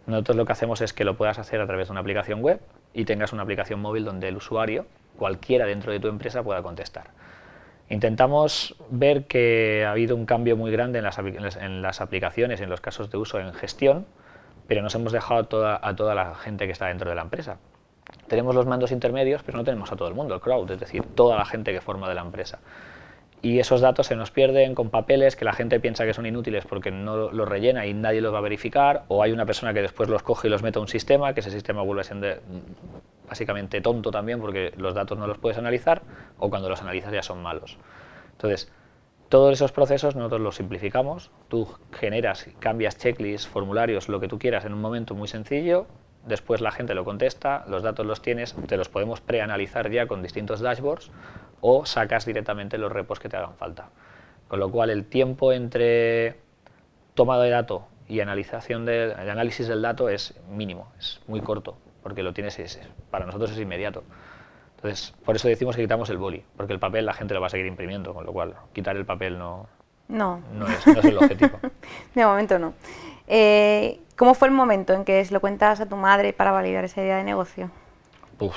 nosotros 0.09 0.37
lo 0.39 0.47
que 0.47 0.53
hacemos 0.53 0.81
es 0.81 0.95
que 0.95 1.05
lo 1.05 1.17
puedas 1.17 1.39
hacer 1.39 1.61
a 1.61 1.67
través 1.67 1.89
de 1.89 1.93
una 1.93 2.01
aplicación 2.01 2.41
web 2.41 2.61
y 2.95 3.05
tengas 3.05 3.35
una 3.35 3.43
aplicación 3.43 3.81
móvil 3.81 4.07
donde 4.07 4.29
el 4.29 4.37
usuario, 4.37 4.87
cualquiera 5.19 5.67
dentro 5.67 5.93
de 5.93 6.01
tu 6.01 6.09
empresa, 6.09 6.43
pueda 6.43 6.63
contestar. 6.63 7.09
Intentamos 7.91 8.77
ver 8.91 9.25
que 9.25 9.85
ha 9.87 9.93
habido 9.93 10.15
un 10.15 10.27
cambio 10.27 10.57
muy 10.57 10.71
grande 10.71 10.99
en 10.99 11.05
las, 11.05 11.19
en 11.19 11.83
las 11.83 12.01
aplicaciones, 12.01 12.61
en 12.61 12.69
los 12.69 12.81
casos 12.81 13.11
de 13.11 13.17
uso 13.17 13.41
en 13.41 13.53
gestión, 13.55 14.07
pero 14.67 14.83
nos 14.83 14.95
hemos 14.95 15.13
dejado 15.13 15.41
a 15.65 15.97
toda 15.97 16.15
la 16.15 16.35
gente 16.35 16.67
que 16.67 16.73
está 16.73 16.87
dentro 16.87 17.09
de 17.09 17.17
la 17.17 17.23
empresa. 17.23 17.59
Tenemos 18.27 18.55
los 18.55 18.67
mandos 18.67 18.93
intermedios, 18.93 19.43
pero 19.43 19.57
no 19.57 19.65
tenemos 19.65 19.91
a 19.91 19.97
todo 19.97 20.09
el 20.09 20.15
mundo, 20.15 20.35
el 20.35 20.41
crowd, 20.41 20.71
es 20.71 20.81
decir, 20.81 21.03
toda 21.15 21.37
la 21.37 21.47
gente 21.47 21.73
que 21.73 21.81
forma 21.81 22.09
de 22.09 22.15
la 22.15 22.21
empresa. 22.21 22.59
Y 23.41 23.61
esos 23.61 23.81
datos 23.81 24.07
se 24.07 24.17
nos 24.17 24.31
pierden 24.31 24.75
con 24.75 24.91
papeles 24.91 25.37
que 25.37 25.45
la 25.45 25.53
gente 25.53 25.81
piensa 25.81 26.05
que 26.05 26.13
son 26.13 26.27
inútiles 26.27 26.67
porque 26.67 26.91
no 26.91 27.31
los 27.31 27.49
rellena 27.49 27.87
y 27.87 27.95
nadie 27.95 28.21
los 28.21 28.35
va 28.35 28.39
a 28.39 28.43
verificar, 28.43 29.05
o 29.09 29.23
hay 29.23 29.33
una 29.33 29.47
persona 29.47 29.73
que 29.73 29.81
después 29.81 30.09
los 30.09 30.23
coge 30.23 30.49
y 30.49 30.51
los 30.51 30.63
mete 30.63 30.79
a 30.79 30.83
un 30.83 30.89
sistema, 30.89 31.33
que 31.33 31.41
ese 31.41 31.51
sistema 31.51 31.83
vuelve 31.83 32.03
a 32.03 32.05
ser 32.05 32.43
básicamente 33.29 33.81
tonto 33.81 34.11
también 34.11 34.41
porque 34.41 34.73
los 34.77 34.95
datos 34.95 35.19
no 35.19 35.27
los 35.27 35.39
puedes 35.39 35.59
analizar 35.59 36.03
o 36.39 36.51
cuando 36.51 36.69
los 36.69 36.81
analizas 36.83 37.13
ya 37.13 37.23
son 37.23 37.43
malos. 37.43 37.77
Entonces, 38.33 38.71
todos 39.29 39.53
esos 39.53 39.73
procesos 39.73 40.17
nosotros 40.17 40.41
los 40.41 40.57
simplificamos, 40.57 41.31
tú 41.49 41.69
generas, 41.93 42.49
cambias 42.61 42.97
checklists, 42.97 43.47
formularios, 43.47 44.09
lo 44.09 44.21
que 44.21 44.29
tú 44.29 44.39
quieras 44.39 44.65
en 44.65 44.73
un 44.73 44.81
momento 44.81 45.15
muy 45.15 45.29
sencillo, 45.29 45.87
después 46.27 46.61
la 46.61 46.71
gente 46.73 46.95
lo 46.95 47.05
contesta, 47.05 47.65
los 47.69 47.83
datos 47.83 48.07
los 48.07 48.23
tienes, 48.23 48.57
te 48.67 48.77
los 48.77 48.89
podemos 48.89 49.21
preanalizar 49.21 49.91
ya 49.91 50.07
con 50.07 50.23
distintos 50.23 50.61
dashboards 50.61 51.11
o 51.61 51.85
sacas 51.85 52.25
directamente 52.25 52.79
los 52.79 52.91
repos 52.91 53.21
que 53.21 53.29
te 53.29 53.37
hagan 53.37 53.55
falta. 53.57 53.91
Con 54.49 54.61
lo 54.61 54.71
cual 54.71 54.89
el 54.89 55.05
tiempo 55.05 55.53
entre 55.53 56.41
toma 57.13 57.39
de 57.39 57.51
dato 57.51 57.87
y 58.09 58.21
analización 58.21 58.87
de, 58.87 59.13
el 59.13 59.29
análisis 59.29 59.69
del 59.69 59.83
dato 59.83 60.09
es 60.09 60.35
mínimo, 60.49 60.91
es 60.99 61.21
muy 61.27 61.43
corto 61.43 61.77
porque 62.03 62.23
lo 62.23 62.33
tienes, 62.33 62.81
para 63.11 63.27
nosotros 63.27 63.51
es 63.51 63.59
inmediato. 63.59 64.05
Entonces, 64.77 65.15
por 65.25 65.35
eso 65.35 65.49
decimos 65.49 65.75
que 65.75 65.83
quitamos 65.83 66.09
el 66.11 66.19
boli, 66.19 66.45
porque 66.57 66.73
el 66.73 66.79
papel 66.79 67.05
la 67.05 67.13
gente 67.13 67.35
lo 67.35 67.41
va 67.41 67.49
a 67.49 67.51
seguir 67.51 67.67
imprimiendo, 67.67 68.15
con 68.15 68.25
lo 68.25 68.33
cual 68.33 68.55
quitar 68.73 68.97
el 68.97 69.05
papel 69.05 69.39
no, 69.39 69.67
no. 70.07 70.41
no, 70.53 70.67
es, 70.69 70.87
no 70.87 71.01
es 71.01 71.05
el 71.05 71.19
objetivo. 71.19 71.59
de 72.15 72.25
momento 72.25 72.59
no. 72.59 72.75
Eh, 73.27 74.01
¿Cómo 74.17 74.35
fue 74.35 74.49
el 74.49 74.55
momento 74.55 74.93
en 74.95 75.05
que 75.05 75.25
se 75.25 75.33
lo 75.33 75.41
cuentas 75.41 75.81
a 75.81 75.87
tu 75.87 75.97
madre 75.97 76.33
para 76.33 76.51
validar 76.53 76.85
esa 76.85 77.01
idea 77.03 77.17
de 77.19 77.25
negocio? 77.25 77.71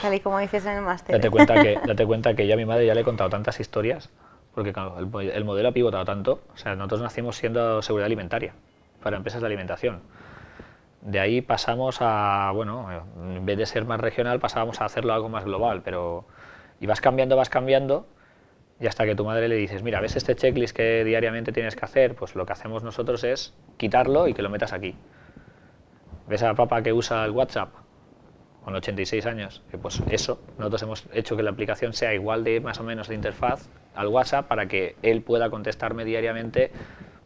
Tal 0.02 0.14
y 0.14 0.20
como 0.20 0.38
dices 0.40 0.66
en 0.66 0.74
el 0.78 0.82
máster. 0.82 1.16
Date 1.16 1.30
cuenta, 1.30 1.62
que, 1.62 1.80
date 1.88 2.06
cuenta 2.06 2.36
que 2.36 2.48
yo 2.48 2.54
a 2.54 2.58
mi 2.58 2.66
madre 2.66 2.86
ya 2.86 2.94
le 2.94 3.02
he 3.02 3.04
contado 3.04 3.30
tantas 3.30 3.60
historias, 3.60 4.10
porque 4.54 4.70
el, 4.70 5.30
el 5.32 5.44
modelo 5.44 5.70
ha 5.70 5.72
pivotado 5.72 6.06
tanto. 6.06 6.42
O 6.54 6.58
sea, 6.58 6.76
nosotros 6.76 7.02
nacimos 7.02 7.36
siendo 7.36 7.82
seguridad 7.82 8.06
alimentaria 8.06 8.54
para 9.02 9.18
empresas 9.18 9.42
de 9.42 9.48
alimentación. 9.48 10.02
De 11.02 11.20
ahí 11.20 11.42
pasamos 11.42 11.98
a, 12.00 12.52
bueno, 12.54 12.88
en 13.18 13.46
vez 13.46 13.58
de 13.58 13.66
ser 13.66 13.86
más 13.86 14.00
regional, 14.00 14.40
pasábamos 14.40 14.82
a 14.82 14.86
hacerlo 14.86 15.14
algo 15.14 15.30
más 15.30 15.46
global, 15.46 15.82
pero... 15.84 16.26
Y 16.80 16.88
vas 16.88 17.02
cambiando, 17.02 17.36
vas 17.36 17.50
cambiando, 17.50 18.08
y 18.82 18.88
hasta 18.88 19.06
que 19.06 19.14
tu 19.14 19.24
madre 19.24 19.48
le 19.48 19.56
dices, 19.56 19.84
mira, 19.84 20.02
¿ves 20.02 20.16
este 20.16 20.36
checklist 20.36 20.76
que 20.76 21.04
diariamente 21.04 21.52
tienes 21.52 21.76
que 21.76 21.86
hacer? 21.86 22.16
Pues 22.16 22.36
lo 22.36 22.48
que 22.48 22.54
hacemos 22.54 22.82
nosotros 22.82 23.24
es 23.24 23.54
quitarlo 23.78 24.28
y 24.28 24.34
que 24.34 24.42
lo 24.42 24.50
metas 24.50 24.74
aquí. 24.74 24.96
¿Ves 26.28 26.42
a 26.42 26.56
papá 26.56 26.82
que 26.82 26.92
usa 26.92 27.24
el 27.24 27.32
WhatsApp? 27.32 27.70
Con 28.64 28.74
86 28.74 29.26
años. 29.28 29.62
Pues 29.80 30.02
eso, 30.10 30.42
nosotros 30.58 30.82
hemos 30.82 31.08
hecho 31.14 31.38
que 31.38 31.44
la 31.44 31.52
aplicación 31.52 31.94
sea 31.94 32.16
igual 32.16 32.44
de 32.44 32.60
más 32.60 32.80
o 32.80 32.84
menos 32.84 33.08
de 33.08 33.14
interfaz 33.14 33.70
al 33.94 34.08
WhatsApp 34.08 34.48
para 34.48 34.68
que 34.68 34.96
él 35.04 35.22
pueda 35.22 35.52
contestarme 35.52 36.04
diariamente 36.04 36.72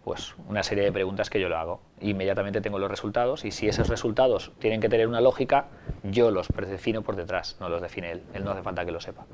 pues 0.05 0.35
una 0.47 0.61
serie 0.61 0.83
de 0.83 0.91
preguntas 0.91 1.31
que 1.31 1.41
yo 1.41 1.49
le 1.49 1.55
hago. 1.55 1.81
Inmediatamente 1.99 2.61
tengo 2.61 2.77
los 2.77 2.91
resultados 2.91 3.43
y 3.43 3.49
si 3.49 3.67
esos 3.67 3.89
resultados 3.89 4.51
tienen 4.59 4.79
que 4.79 4.87
tener 4.87 5.07
una 5.07 5.19
lógica, 5.19 5.65
yo 6.03 6.29
los 6.29 6.47
predefino 6.47 7.01
por 7.01 7.15
detrás, 7.15 7.57
no 7.59 7.69
los 7.69 7.81
define 7.81 8.11
él. 8.11 8.23
Él 8.35 8.45
no 8.45 8.51
hace 8.51 8.61
falta 8.61 8.85
que 8.85 8.91
lo 8.91 9.01
sepa. 9.01 9.25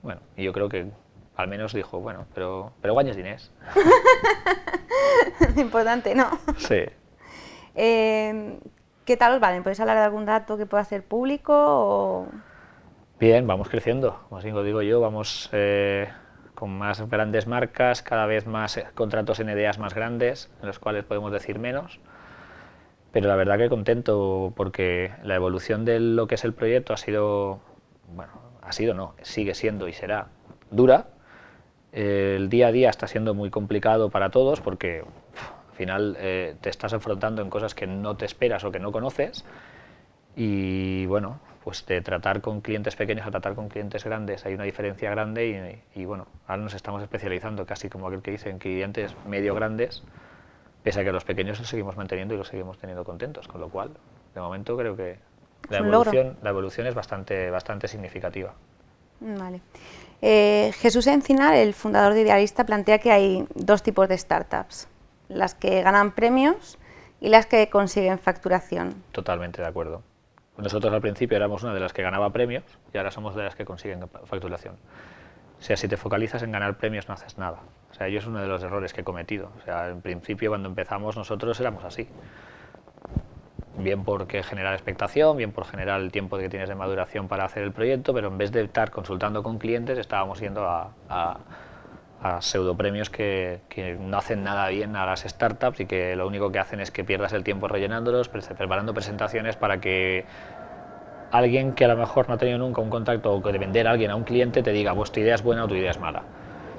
Bueno, 0.00 0.20
y 0.36 0.44
yo 0.44 0.52
creo 0.52 0.68
que 0.68 0.86
Al 1.34 1.48
menos 1.48 1.72
dijo, 1.72 1.98
bueno, 1.98 2.26
pero, 2.32 2.72
pero 2.80 2.92
guanyes 2.92 3.16
diners. 3.16 3.50
Importante, 5.56 6.14
¿no? 6.14 6.28
Sí. 6.58 6.84
Eh, 7.74 8.58
¿Qué 9.04 9.16
tal 9.16 9.34
os 9.34 9.40
valen? 9.40 9.64
¿Podéis 9.64 9.80
hablar 9.80 9.96
de 9.96 10.04
algún 10.04 10.26
dato 10.26 10.56
que 10.56 10.66
pueda 10.66 10.84
ser 10.84 11.02
público? 11.02 11.52
O... 11.56 12.26
Bien, 13.18 13.46
vamos 13.48 13.68
creciendo, 13.68 14.20
como 14.28 14.40
digo 14.62 14.82
yo, 14.82 15.00
vamos 15.00 15.48
eh, 15.52 16.08
con 16.62 16.78
más 16.78 17.00
grandes 17.10 17.48
marcas, 17.48 18.02
cada 18.02 18.24
vez 18.26 18.46
más 18.46 18.76
eh, 18.76 18.86
contratos 18.94 19.40
en 19.40 19.48
ideas 19.48 19.80
más 19.80 19.94
grandes, 19.94 20.48
en 20.60 20.68
los 20.68 20.78
cuales 20.78 21.02
podemos 21.02 21.32
decir 21.32 21.58
menos. 21.58 21.98
Pero 23.10 23.26
la 23.26 23.34
verdad 23.34 23.58
que 23.58 23.68
contento 23.68 24.52
porque 24.54 25.10
la 25.24 25.34
evolución 25.34 25.84
de 25.84 25.98
lo 25.98 26.28
que 26.28 26.36
es 26.36 26.44
el 26.44 26.52
proyecto 26.54 26.92
ha 26.92 26.98
sido, 26.98 27.58
bueno, 28.14 28.30
ha 28.62 28.70
sido 28.70 28.94
no, 28.94 29.16
sigue 29.22 29.56
siendo 29.56 29.88
y 29.88 29.92
será 29.92 30.28
dura. 30.70 31.08
El 31.90 32.48
día 32.48 32.68
a 32.68 32.70
día 32.70 32.90
está 32.90 33.08
siendo 33.08 33.34
muy 33.34 33.50
complicado 33.50 34.10
para 34.10 34.30
todos 34.30 34.60
porque 34.60 35.00
al 35.00 35.76
final 35.76 36.16
eh, 36.20 36.54
te 36.60 36.70
estás 36.70 36.92
enfrentando 36.92 37.42
en 37.42 37.50
cosas 37.50 37.74
que 37.74 37.88
no 37.88 38.16
te 38.16 38.24
esperas 38.24 38.62
o 38.62 38.70
que 38.70 38.78
no 38.78 38.92
conoces 38.92 39.44
y 40.36 41.06
bueno, 41.06 41.40
pues 41.64 41.86
de 41.86 42.00
tratar 42.00 42.40
con 42.40 42.60
clientes 42.60 42.96
pequeños 42.96 43.26
a 43.26 43.30
tratar 43.30 43.54
con 43.54 43.68
clientes 43.68 44.04
grandes 44.04 44.44
hay 44.46 44.54
una 44.54 44.64
diferencia 44.64 45.10
grande 45.10 45.82
y, 45.94 46.00
y 46.00 46.04
bueno, 46.04 46.26
ahora 46.46 46.62
nos 46.62 46.74
estamos 46.74 47.02
especializando 47.02 47.66
casi 47.66 47.88
como 47.88 48.08
aquel 48.08 48.22
que 48.22 48.32
dice 48.32 48.50
en 48.50 48.58
clientes 48.58 49.14
medio 49.26 49.54
grandes 49.54 50.02
pese 50.82 51.00
a 51.00 51.04
que 51.04 51.12
los 51.12 51.24
pequeños 51.24 51.58
los 51.58 51.68
seguimos 51.68 51.96
manteniendo 51.96 52.34
y 52.34 52.38
los 52.38 52.48
seguimos 52.48 52.78
teniendo 52.78 53.04
contentos, 53.04 53.48
con 53.48 53.60
lo 53.60 53.68
cual, 53.68 53.90
de 54.34 54.40
momento 54.40 54.76
creo 54.76 54.96
que 54.96 55.18
la 55.70 55.78
evolución, 55.78 56.36
la 56.42 56.50
evolución 56.50 56.86
es 56.86 56.94
bastante, 56.94 57.50
bastante 57.50 57.88
significativa. 57.88 58.54
Vale. 59.20 59.60
Eh, 60.20 60.72
Jesús 60.78 61.06
Encinar, 61.06 61.54
el 61.54 61.74
fundador 61.74 62.14
de 62.14 62.22
Idealista, 62.22 62.64
plantea 62.64 62.98
que 62.98 63.12
hay 63.12 63.46
dos 63.54 63.82
tipos 63.82 64.08
de 64.08 64.18
startups, 64.18 64.88
las 65.28 65.54
que 65.54 65.82
ganan 65.82 66.12
premios 66.12 66.78
y 67.20 67.28
las 67.28 67.46
que 67.46 67.68
consiguen 67.70 68.18
facturación. 68.18 68.94
Totalmente 69.12 69.62
de 69.62 69.68
acuerdo. 69.68 70.02
Nosotros 70.62 70.92
al 70.92 71.00
principio 71.00 71.36
éramos 71.36 71.64
una 71.64 71.74
de 71.74 71.80
las 71.80 71.92
que 71.92 72.02
ganaba 72.02 72.30
premios 72.30 72.62
y 72.94 72.96
ahora 72.96 73.10
somos 73.10 73.34
de 73.34 73.42
las 73.42 73.56
que 73.56 73.64
consiguen 73.64 74.08
facturación. 74.24 74.76
O 75.58 75.62
sea, 75.62 75.76
si 75.76 75.88
te 75.88 75.96
focalizas 75.96 76.42
en 76.44 76.52
ganar 76.52 76.76
premios 76.76 77.08
no 77.08 77.14
haces 77.14 77.36
nada. 77.36 77.58
O 77.90 77.94
sea, 77.94 78.08
yo 78.08 78.20
es 78.20 78.26
uno 78.26 78.40
de 78.40 78.46
los 78.46 78.62
errores 78.62 78.92
que 78.92 79.00
he 79.00 79.04
cometido. 79.04 79.50
O 79.60 79.64
sea, 79.64 79.88
en 79.88 80.00
principio 80.00 80.50
cuando 80.50 80.68
empezamos 80.68 81.16
nosotros 81.16 81.58
éramos 81.58 81.84
así. 81.84 82.08
Bien 83.76 84.04
porque 84.04 84.44
generar 84.44 84.74
expectación, 84.74 85.36
bien 85.36 85.50
por 85.50 85.64
generar 85.64 86.00
el 86.00 86.12
tiempo 86.12 86.38
que 86.38 86.48
tienes 86.48 86.68
de 86.68 86.76
maduración 86.76 87.26
para 87.26 87.44
hacer 87.44 87.64
el 87.64 87.72
proyecto, 87.72 88.14
pero 88.14 88.28
en 88.28 88.38
vez 88.38 88.52
de 88.52 88.62
estar 88.62 88.92
consultando 88.92 89.42
con 89.42 89.58
clientes 89.58 89.98
estábamos 89.98 90.38
yendo 90.38 90.68
a, 90.68 90.92
a, 91.08 91.38
a 92.22 92.40
pseudopremios 92.40 93.10
que, 93.10 93.60
que, 93.68 93.94
no 93.94 94.16
hacen 94.16 94.44
nada 94.44 94.68
bien 94.68 94.94
a 94.94 95.04
las 95.04 95.22
startups 95.22 95.80
y 95.80 95.86
que 95.86 96.14
lo 96.14 96.26
único 96.26 96.52
que 96.52 96.60
hacen 96.60 96.80
es 96.80 96.90
que 96.90 97.02
pierdas 97.02 97.32
el 97.32 97.42
tiempo 97.42 97.66
rellenándolos, 97.66 98.28
preparando 98.28 98.94
presentaciones 98.94 99.56
para 99.56 99.80
que 99.80 100.24
alguien 101.32 101.72
que 101.72 101.84
a 101.84 101.88
lo 101.88 101.96
mejor 101.96 102.28
no 102.28 102.34
ha 102.34 102.38
tenido 102.38 102.58
nunca 102.58 102.80
un 102.80 102.90
contacto 102.90 103.32
o 103.32 103.42
que 103.42 103.50
de 103.50 103.58
vender 103.58 103.88
a 103.88 103.92
alguien 103.92 104.10
a 104.10 104.16
un 104.16 104.22
cliente 104.22 104.62
te 104.62 104.70
diga, 104.70 104.94
pues 104.94 105.10
tu 105.10 105.20
idea 105.20 105.34
es 105.34 105.42
buena 105.42 105.64
o 105.64 105.68
tu 105.68 105.74
idea 105.74 105.90
es 105.90 105.98
mala. 105.98 106.22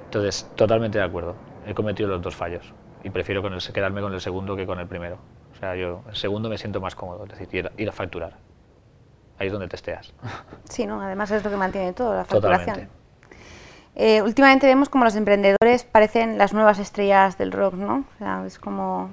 Entonces, 0.05 0.49
totalmente 0.55 0.97
de 0.99 1.03
acuerdo. 1.03 1.35
He 1.65 1.73
cometido 1.73 2.07
los 2.07 2.21
dos 2.21 2.35
fallos 2.35 2.73
y 3.03 3.09
prefiero 3.09 3.41
con 3.41 3.53
el, 3.53 3.61
quedarme 3.61 4.01
con 4.01 4.13
el 4.13 4.21
segundo 4.21 4.55
que 4.55 4.65
con 4.65 4.79
el 4.79 4.87
primero. 4.87 5.17
O 5.53 5.55
sea, 5.59 5.75
yo 5.75 6.03
el 6.07 6.15
segundo 6.15 6.49
me 6.49 6.57
siento 6.57 6.79
más 6.79 6.95
cómodo, 6.95 7.25
es 7.25 7.37
decir, 7.37 7.47
ir, 7.51 7.71
ir 7.77 7.89
a 7.89 7.91
facturar. 7.91 8.33
Ahí 9.39 9.47
es 9.47 9.53
donde 9.53 9.67
testeas. 9.67 10.13
Sí, 10.69 10.85
¿no? 10.85 11.01
además 11.01 11.31
es 11.31 11.43
lo 11.43 11.49
que 11.49 11.57
mantiene 11.57 11.93
todo, 11.93 12.13
la 12.15 12.25
facturación. 12.25 13.02
Eh, 13.95 14.21
últimamente 14.21 14.65
vemos 14.65 14.89
como 14.89 15.03
los 15.03 15.15
emprendedores 15.15 15.83
parecen 15.83 16.37
las 16.37 16.53
nuevas 16.53 16.79
estrellas 16.79 17.37
del 17.37 17.51
rock, 17.51 17.75
¿no? 17.75 18.05
O 18.15 18.17
sea, 18.17 18.43
es 18.45 18.57
como 18.57 19.11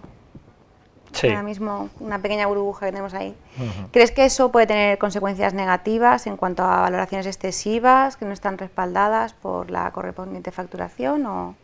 sí. 1.12 1.28
ahora 1.28 1.42
mismo 1.42 1.90
una 2.00 2.20
pequeña 2.20 2.46
burbuja 2.46 2.86
que 2.86 2.92
tenemos 2.92 3.12
ahí. 3.12 3.34
Uh 3.58 3.62
-huh. 3.62 3.90
¿Crees 3.92 4.10
que 4.10 4.24
eso 4.24 4.50
puede 4.50 4.66
tener 4.66 4.98
consecuencias 4.98 5.52
negativas 5.52 6.26
en 6.26 6.36
cuanto 6.36 6.62
a 6.62 6.80
valoraciones 6.80 7.26
excesivas 7.26 8.16
que 8.16 8.24
no 8.24 8.32
están 8.32 8.56
respaldadas 8.56 9.34
por 9.34 9.70
la 9.70 9.90
correspondiente 9.90 10.50
facturación? 10.50 11.26
O... 11.26 11.54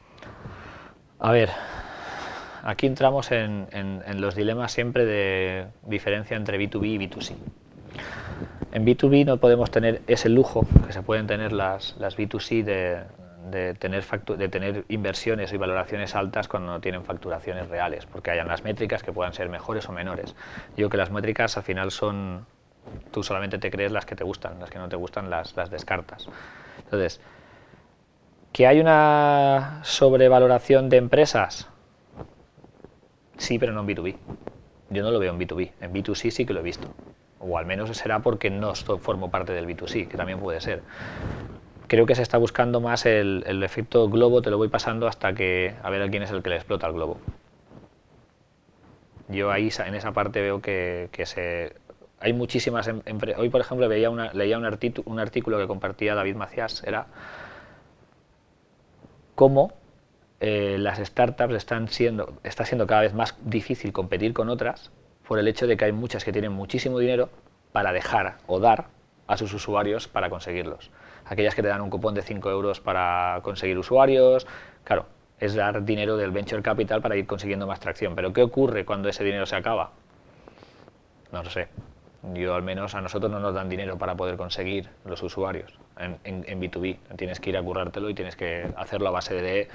A 1.18 1.32
ver, 1.32 1.50
aquí 2.64 2.86
entramos 2.86 3.32
en, 3.32 3.66
en, 3.72 4.02
en, 4.06 4.20
los 4.20 4.34
dilemas 4.34 4.72
siempre 4.72 5.06
de 5.06 5.68
diferencia 5.86 6.36
entre 6.36 6.58
B2B 6.58 6.86
y 6.86 6.98
B2C. 6.98 7.36
En 8.76 8.84
B2B 8.84 9.24
no 9.24 9.38
podemos 9.38 9.70
tener 9.70 10.02
ese 10.06 10.28
lujo 10.28 10.66
que 10.86 10.92
se 10.92 11.00
pueden 11.00 11.26
tener 11.26 11.50
las, 11.50 11.96
las 11.96 12.18
B2C 12.18 12.62
de, 12.62 13.04
de 13.50 13.72
tener, 13.72 14.04
de 14.04 14.48
tener 14.50 14.84
inversiones 14.88 15.50
y 15.54 15.56
valoraciones 15.56 16.14
altas 16.14 16.46
cuando 16.46 16.72
no 16.72 16.80
tienen 16.82 17.02
facturaciones 17.02 17.70
reales, 17.70 18.04
porque 18.04 18.32
hayan 18.32 18.48
las 18.48 18.64
métricas 18.64 19.02
que 19.02 19.14
puedan 19.14 19.32
ser 19.32 19.48
mejores 19.48 19.88
o 19.88 19.92
menores. 19.92 20.34
Yo 20.76 20.90
que 20.90 20.98
las 20.98 21.10
métricas 21.10 21.56
al 21.56 21.62
final 21.62 21.90
son, 21.90 22.44
tú 23.12 23.22
solamente 23.22 23.56
te 23.56 23.70
crees 23.70 23.92
las 23.92 24.04
que 24.04 24.14
te 24.14 24.24
gustan, 24.24 24.60
las 24.60 24.68
que 24.68 24.78
no 24.78 24.90
te 24.90 24.96
gustan 24.96 25.30
las, 25.30 25.56
las 25.56 25.70
descartas. 25.70 26.28
Entonces, 26.84 27.18
¿que 28.52 28.66
hay 28.66 28.78
una 28.78 29.80
sobrevaloración 29.84 30.90
de 30.90 30.98
empresas? 30.98 31.66
Sí, 33.38 33.58
pero 33.58 33.72
no 33.72 33.80
en 33.80 33.86
B2B. 33.86 34.16
Yo 34.90 35.02
no 35.02 35.10
lo 35.10 35.18
veo 35.18 35.32
en 35.32 35.40
B2B, 35.40 35.70
en 35.80 35.94
B2C 35.94 36.30
sí 36.30 36.44
que 36.44 36.52
lo 36.52 36.60
he 36.60 36.62
visto. 36.62 36.90
O 37.40 37.58
al 37.58 37.66
menos 37.66 37.94
será 37.96 38.20
porque 38.20 38.50
no 38.50 38.74
formo 38.74 39.30
parte 39.30 39.52
del 39.52 39.66
B2C, 39.66 40.08
que 40.08 40.16
también 40.16 40.40
puede 40.40 40.60
ser 40.60 40.82
creo 41.86 42.06
que 42.06 42.14
se 42.14 42.22
está 42.22 42.38
buscando 42.38 42.80
más 42.80 43.06
el, 43.06 43.62
efecto 43.62 44.08
globo, 44.08 44.42
te 44.42 44.50
lo 44.50 44.58
voy 44.58 44.68
pasando 44.68 45.06
hasta 45.06 45.34
que 45.34 45.74
a 45.82 45.90
ver 45.90 46.02
a 46.02 46.10
quién 46.10 46.22
es 46.22 46.30
el 46.30 46.42
que 46.42 46.50
le 46.50 46.56
explota 46.56 46.86
el 46.86 46.94
globo. 46.94 47.18
Yo 49.28 49.50
ahí 49.50 49.70
en 49.84 49.94
esa 49.94 50.12
parte 50.12 50.40
veo 50.40 50.60
que, 50.60 51.08
se 51.24 51.74
hay 52.20 52.32
muchísimas 52.32 52.88
empresas. 52.88 53.40
Hoy, 53.40 53.48
por 53.50 53.60
ejemplo, 53.60 53.88
veía 53.88 54.10
una, 54.10 54.32
leía 54.32 54.56
un, 54.56 54.64
artículo, 54.64 55.10
un 55.10 55.18
artículo 55.18 55.58
que 55.58 55.66
compartía 55.66 56.14
David 56.14 56.36
Macías, 56.36 56.82
era 56.84 57.06
cómo 59.34 59.72
eh, 60.40 60.76
las 60.78 60.98
startups 60.98 61.54
están 61.54 61.88
siendo, 61.88 62.34
está 62.42 62.64
siendo 62.64 62.86
cada 62.86 63.02
vez 63.02 63.14
más 63.14 63.36
difícil 63.44 63.92
competir 63.92 64.32
con 64.32 64.48
otras 64.48 64.92
por 65.26 65.38
el 65.38 65.48
hecho 65.48 65.66
de 65.66 65.76
que 65.76 65.86
hay 65.86 65.92
muchas 65.92 66.24
que 66.24 66.32
tienen 66.32 66.52
muchísimo 66.52 66.98
dinero 66.98 67.28
para 67.72 67.92
dejar 67.92 68.36
o 68.46 68.60
dar 68.60 68.86
a 69.26 69.36
sus 69.36 69.52
usuarios 69.52 70.08
para 70.08 70.30
conseguirlos 70.30 70.90
aquellas 71.26 71.54
que 71.54 71.62
te 71.62 71.68
dan 71.68 71.80
un 71.80 71.90
cupón 71.90 72.14
de 72.14 72.22
5 72.22 72.50
euros 72.50 72.80
para 72.80 73.40
conseguir 73.42 73.78
usuarios. 73.78 74.46
Claro, 74.84 75.06
es 75.38 75.54
dar 75.54 75.84
dinero 75.84 76.16
del 76.16 76.30
venture 76.30 76.62
capital 76.62 77.02
para 77.02 77.16
ir 77.16 77.26
consiguiendo 77.26 77.66
más 77.66 77.80
tracción. 77.80 78.14
Pero 78.14 78.32
¿qué 78.32 78.42
ocurre 78.42 78.84
cuando 78.84 79.08
ese 79.08 79.24
dinero 79.24 79.46
se 79.46 79.56
acaba? 79.56 79.90
No 81.32 81.42
lo 81.42 81.50
sé. 81.50 81.68
Yo 82.34 82.54
al 82.54 82.62
menos 82.62 82.94
a 82.94 83.00
nosotros 83.00 83.30
no 83.30 83.38
nos 83.38 83.54
dan 83.54 83.68
dinero 83.68 83.98
para 83.98 84.14
poder 84.16 84.36
conseguir 84.36 84.88
los 85.04 85.22
usuarios 85.22 85.78
en, 85.98 86.18
en, 86.24 86.44
en 86.48 86.60
B2B. 86.60 86.98
Tienes 87.16 87.40
que 87.40 87.50
ir 87.50 87.56
a 87.56 87.62
currártelo 87.62 88.10
y 88.10 88.14
tienes 88.14 88.36
que 88.36 88.68
hacerlo 88.76 89.08
a 89.08 89.12
base 89.12 89.34
de 89.34 89.68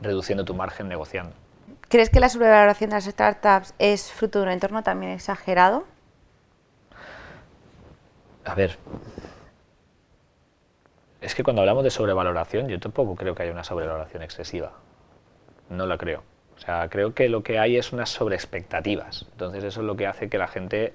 reduciendo 0.00 0.44
tu 0.44 0.54
margen 0.54 0.88
negociando. 0.88 1.34
¿Crees 1.94 2.10
que 2.10 2.18
la 2.18 2.28
sobrevaloración 2.28 2.90
de 2.90 2.96
las 2.96 3.04
startups 3.04 3.72
es 3.78 4.10
fruto 4.10 4.40
de 4.40 4.46
un 4.46 4.50
entorno 4.50 4.82
también 4.82 5.12
exagerado? 5.12 5.84
A 8.44 8.52
ver, 8.56 8.76
es 11.20 11.36
que 11.36 11.44
cuando 11.44 11.62
hablamos 11.62 11.84
de 11.84 11.90
sobrevaloración, 11.90 12.66
yo 12.66 12.80
tampoco 12.80 13.14
creo 13.14 13.36
que 13.36 13.44
haya 13.44 13.52
una 13.52 13.62
sobrevaloración 13.62 14.24
excesiva. 14.24 14.72
No 15.70 15.86
la 15.86 15.96
creo. 15.96 16.24
O 16.56 16.58
sea, 16.58 16.88
creo 16.88 17.14
que 17.14 17.28
lo 17.28 17.44
que 17.44 17.60
hay 17.60 17.76
es 17.76 17.92
unas 17.92 18.10
sobreexpectativas. 18.10 19.26
Entonces 19.30 19.62
eso 19.62 19.82
es 19.82 19.86
lo 19.86 19.94
que 19.94 20.08
hace 20.08 20.28
que 20.28 20.38
la 20.38 20.48
gente... 20.48 20.94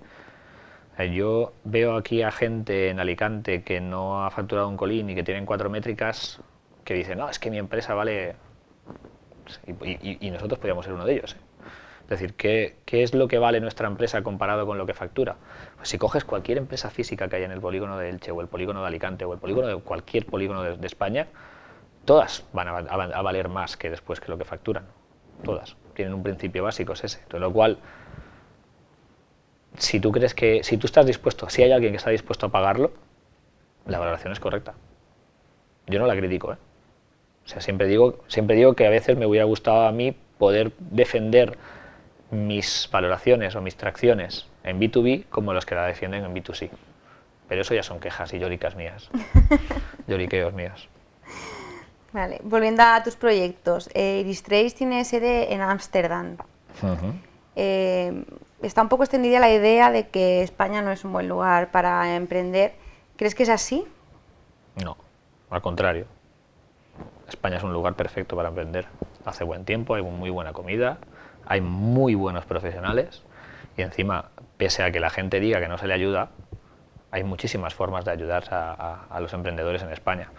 Yo 1.13 1.53
veo 1.63 1.95
aquí 1.95 2.23
a 2.23 2.31
gente 2.31 2.89
en 2.89 2.99
Alicante 2.99 3.63
que 3.63 3.79
no 3.79 4.25
ha 4.25 4.31
facturado 4.31 4.67
un 4.67 4.75
colín 4.75 5.09
y 5.09 5.15
que 5.15 5.23
tienen 5.23 5.45
cuatro 5.45 5.69
métricas 5.69 6.41
que 6.83 6.93
dicen, 6.93 7.19
no, 7.19 7.29
es 7.29 7.39
que 7.39 7.49
mi 7.49 7.57
empresa 7.57 7.93
vale... 7.93 8.35
Y, 9.65 10.29
nosotros 10.31 10.59
podríamos 10.59 10.85
ser 10.85 10.93
uno 10.93 11.05
de 11.05 11.13
ellos. 11.13 11.33
¿eh? 11.33 11.37
Es 12.09 12.19
decir, 12.19 12.33
¿qué, 12.33 12.77
¿qué, 12.85 13.03
es 13.03 13.13
lo 13.13 13.27
que 13.27 13.37
vale 13.37 13.59
nuestra 13.59 13.87
empresa 13.87 14.23
comparado 14.23 14.65
con 14.65 14.79
lo 14.79 14.87
que 14.87 14.95
factura? 14.95 15.35
Pues 15.77 15.89
si 15.89 15.99
coges 15.99 16.23
cualquier 16.23 16.57
empresa 16.57 16.89
física 16.89 17.27
que 17.27 17.35
haya 17.35 17.45
en 17.45 17.51
el 17.51 17.61
polígono 17.61 17.99
de 17.99 18.09
Elche 18.09 18.31
o 18.31 18.41
el 18.41 18.47
polígono 18.47 18.81
de 18.81 18.87
Alicante 18.87 19.25
o 19.25 19.33
el 19.33 19.39
polígono 19.39 19.67
de 19.67 19.75
cualquier 19.75 20.25
polígono 20.25 20.63
de, 20.63 20.87
España, 20.87 21.27
todas 22.05 22.45
van 22.51 22.67
a, 22.67 23.21
valer 23.21 23.47
más 23.47 23.77
que 23.77 23.91
después 23.91 24.19
que 24.19 24.31
lo 24.31 24.39
que 24.39 24.45
facturan. 24.45 24.85
Todas. 25.43 25.75
Tienen 25.93 26.15
un 26.15 26.23
principio 26.23 26.63
básico, 26.63 26.93
es 26.93 27.03
ese. 27.03 27.17
Entonces, 27.19 27.41
lo 27.41 27.53
cual, 27.53 27.77
si 29.77 29.99
tú 29.99 30.11
crees 30.11 30.33
que, 30.33 30.63
si 30.63 30.77
tú 30.77 30.87
estás 30.87 31.05
dispuesto, 31.05 31.47
si 31.47 31.61
hay 31.61 31.71
alguien 31.71 31.91
que 31.91 31.97
está 31.97 32.09
dispuesto 32.09 32.47
a 32.47 32.49
pagarlo, 32.49 32.91
la 33.85 33.99
valoración 33.99 34.33
es 34.33 34.39
correcta. 34.39 34.73
Yo 35.85 35.99
no 35.99 36.07
la 36.07 36.15
critico, 36.15 36.53
¿eh? 36.53 36.57
O 37.49 37.51
sea, 37.51 37.61
siempre 37.63 37.87
digo, 37.87 38.19
siempre 38.27 38.55
digo 38.55 38.75
que 38.75 38.85
a 38.85 38.91
veces 38.91 39.17
me 39.17 39.25
hubiera 39.25 39.43
gustado 39.43 39.87
a 39.87 39.91
mí 39.91 40.15
poder 40.37 40.71
defender 40.77 41.57
mis 42.29 42.87
valoraciones 42.91 43.55
o 43.55 43.61
mis 43.61 43.75
tracciones 43.75 44.47
en 44.63 44.79
B2B 44.79 45.25
como 45.31 45.51
los 45.51 45.65
que 45.65 45.73
la 45.73 45.87
defienden 45.87 46.25
en 46.25 46.35
B2C. 46.35 46.69
Pero 47.47 47.61
eso 47.61 47.73
ya 47.73 47.81
son 47.81 47.99
quejas 47.99 48.31
y 48.33 48.39
lloricas 48.39 48.75
mías, 48.75 49.09
lloriqueos 50.07 50.53
míos. 50.53 50.89
Vale, 52.13 52.39
volviendo 52.43 52.83
a 52.83 53.01
tus 53.01 53.15
proyectos, 53.15 53.89
eh, 53.95 54.19
Iris 54.19 54.43
Trace 54.43 54.75
tiene 54.77 55.03
sede 55.03 55.51
en 55.51 55.61
Ámsterdam. 55.61 56.37
Eh, 57.55 58.25
está 58.61 58.83
un 58.83 58.89
poco 58.89 59.01
extendida 59.01 59.39
la 59.39 59.51
idea 59.51 59.89
de 59.89 60.07
que 60.09 60.43
España 60.43 60.83
no 60.83 60.91
es 60.91 61.03
un 61.03 61.13
buen 61.13 61.27
lugar 61.27 61.71
para 61.71 62.15
emprender. 62.15 62.73
¿Crees 63.15 63.33
que 63.33 63.41
es 63.41 63.49
así? 63.49 63.87
No, 64.83 64.97
al 65.49 65.63
contrario. 65.63 66.18
España 67.27 67.57
es 67.57 67.63
un 67.63 67.73
lugar 67.73 67.95
perfecto 67.95 68.35
para 68.35 68.49
emprender. 68.49 68.85
Hace 69.25 69.43
buen 69.43 69.65
tiempo, 69.65 69.95
hay 69.95 70.01
muy 70.01 70.29
buena 70.29 70.53
comida, 70.53 70.97
hay 71.45 71.61
muy 71.61 72.15
buenos 72.15 72.45
profesionales 72.45 73.23
y 73.77 73.81
encima, 73.81 74.25
pese 74.57 74.83
a 74.83 74.91
que 74.91 74.99
la 74.99 75.09
gente 75.09 75.39
diga 75.39 75.59
que 75.59 75.67
no 75.67 75.77
se 75.77 75.87
le 75.87 75.93
ayuda, 75.93 76.29
hay 77.11 77.23
muchísimas 77.23 77.73
formas 77.73 78.05
de 78.05 78.11
ayudar 78.11 78.43
a, 78.51 79.19
los 79.19 79.33
emprendedores 79.33 79.81
en 79.81 79.91
España. 79.91 80.29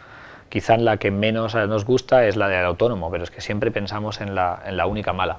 Quizá 0.49 0.77
la 0.77 0.97
que 0.97 1.11
menos 1.11 1.55
nos 1.55 1.85
gusta 1.85 2.27
es 2.27 2.37
la 2.37 2.49
del 2.49 2.65
autónomo, 2.65 3.11
pero 3.11 3.25
es 3.25 3.31
que 3.31 3.41
siempre 3.41 3.71
pensamos 3.71 4.21
en 4.21 4.35
la, 4.35 4.87
única 4.87 5.13
mala. 5.13 5.39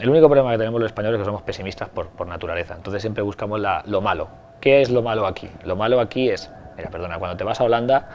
El 0.00 0.08
único 0.08 0.28
problema 0.28 0.50
que 0.52 0.58
tenemos 0.58 0.80
los 0.80 0.88
españoles 0.88 1.18
es 1.18 1.22
que 1.22 1.26
somos 1.26 1.42
pesimistas 1.42 1.88
por, 1.88 2.26
naturaleza, 2.26 2.74
entonces 2.74 3.02
siempre 3.02 3.22
buscamos 3.22 3.60
lo 3.86 4.00
malo. 4.00 4.28
¿Qué 4.60 4.80
es 4.80 4.90
lo 4.90 5.02
malo 5.02 5.26
aquí? 5.26 5.50
Lo 5.64 5.76
malo 5.76 6.00
aquí 6.00 6.30
es, 6.30 6.50
mira, 6.76 6.90
perdona, 6.90 7.18
cuando 7.18 7.36
te 7.36 7.44
vas 7.44 7.60
a 7.60 7.64
Holanda, 7.64 8.08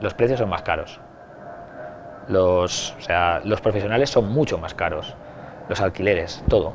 los 0.00 0.14
precios 0.14 0.38
son 0.38 0.48
más 0.48 0.62
caros. 0.62 1.00
Los, 2.28 2.94
o 2.98 3.00
sea, 3.00 3.40
los 3.44 3.60
profesionales 3.60 4.10
son 4.10 4.28
mucho 4.28 4.58
más 4.58 4.74
caros. 4.74 5.14
Los 5.68 5.80
alquileres, 5.80 6.44
todo. 6.48 6.74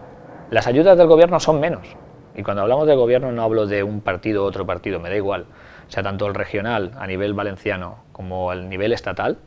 Las 0.49 0.67
ayudas 0.67 0.97
del 0.97 1.07
gobierno 1.07 1.39
son 1.39 1.59
menos. 1.59 1.87
Y 2.35 2.43
cuando 2.43 2.61
hablamos 2.61 2.87
del 2.87 2.97
gobierno 2.97 3.31
no 3.31 3.43
hablo 3.43 3.67
de 3.67 3.83
un 3.83 4.01
partido 4.01 4.43
u 4.43 4.45
otro 4.45 4.65
partido, 4.65 4.99
me 4.99 5.09
da 5.09 5.15
igual. 5.15 5.45
O 5.87 5.91
sea, 5.91 6.03
tanto 6.03 6.25
el 6.27 6.33
regional 6.33 6.91
a 6.97 7.07
nivel 7.07 7.33
valenciano 7.33 8.03
como 8.11 8.53
el 8.53 8.69
nivel 8.69 8.93
estatal, 8.93 9.37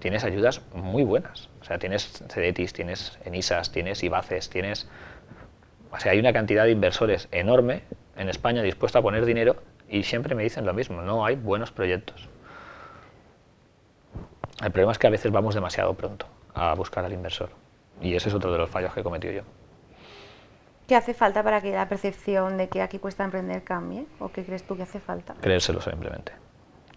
tienes 0.00 0.24
ayudas 0.24 0.60
muy 0.74 1.04
buenas. 1.04 1.48
O 1.60 1.64
sea, 1.64 1.78
tienes 1.78 2.24
CEDETIS, 2.28 2.72
tienes 2.72 3.18
ENISAS, 3.24 3.72
tienes 3.72 4.02
IBACES, 4.02 4.50
tienes... 4.50 4.88
O 5.92 5.98
sea, 6.00 6.12
hay 6.12 6.18
una 6.18 6.32
cantidad 6.32 6.64
de 6.64 6.72
inversores 6.72 7.28
enorme 7.30 7.82
en 8.16 8.28
España 8.28 8.62
dispuesta 8.62 8.98
a 8.98 9.02
poner 9.02 9.24
dinero 9.24 9.56
y 9.88 10.02
siempre 10.02 10.34
me 10.34 10.42
dicen 10.42 10.66
lo 10.66 10.74
mismo, 10.74 11.02
no 11.02 11.24
hay 11.24 11.36
buenos 11.36 11.70
proyectos. 11.70 12.28
El 14.62 14.70
problema 14.70 14.92
es 14.92 14.98
que 14.98 15.06
a 15.06 15.10
veces 15.10 15.32
vamos 15.32 15.54
demasiado 15.54 15.94
pronto 15.94 16.26
a 16.54 16.74
buscar 16.74 17.04
al 17.04 17.12
inversor 17.12 17.50
y 18.00 18.14
ese 18.14 18.28
es 18.28 18.34
otro 18.34 18.52
de 18.52 18.58
los 18.58 18.70
fallos 18.70 18.92
que 18.92 19.00
he 19.00 19.02
cometido 19.02 19.32
yo. 19.32 19.42
¿Qué 20.86 20.96
hace 20.96 21.14
falta 21.14 21.42
para 21.42 21.60
que 21.60 21.72
la 21.72 21.88
percepción 21.88 22.58
de 22.58 22.68
que 22.68 22.82
aquí 22.82 22.98
cuesta 22.98 23.24
emprender 23.24 23.64
cambie? 23.64 24.06
¿O 24.18 24.28
qué 24.28 24.44
crees 24.44 24.64
tú 24.64 24.76
que 24.76 24.82
hace 24.82 25.00
falta? 25.00 25.34
Creérselo 25.40 25.80
simplemente. 25.80 26.32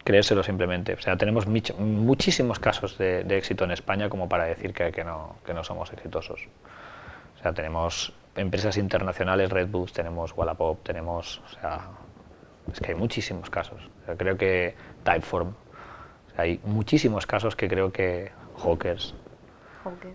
Creérselo 0.04 0.44
simplemente. 0.44 0.94
O 0.94 1.00
sea, 1.00 1.16
tenemos 1.16 1.48
muchísimos 1.48 2.60
casos 2.60 2.98
de, 2.98 3.22
éxito 3.38 3.64
en 3.64 3.72
España 3.72 4.10
como 4.10 4.28
para 4.28 4.46
decir 4.46 4.74
que, 4.74 5.04
no, 5.06 5.38
que 5.46 5.54
no 5.54 5.64
somos 5.64 5.92
exitosos. 5.94 6.48
O 7.40 7.42
sea, 7.42 7.54
tenemos 7.54 8.14
empresas 8.36 8.78
internacionales, 8.78 9.50
Red 9.50 9.70
Bull, 9.70 9.92
tenemos 9.92 10.34
Wallapop, 10.36 10.84
tenemos... 10.84 11.42
O 11.46 11.60
sea, 11.60 11.90
es 12.72 12.82
que 12.82 12.92
hay 12.92 12.98
muchísimos 12.98 13.50
casos. 13.50 13.90
creo 14.18 14.38
que 14.38 14.76
Typeform, 15.04 15.54
hay 16.38 16.60
muchísimos 16.64 17.26
casos 17.26 17.56
que 17.56 17.68
creo 17.68 17.92
que 17.92 18.32
Hawkers, 18.64 19.16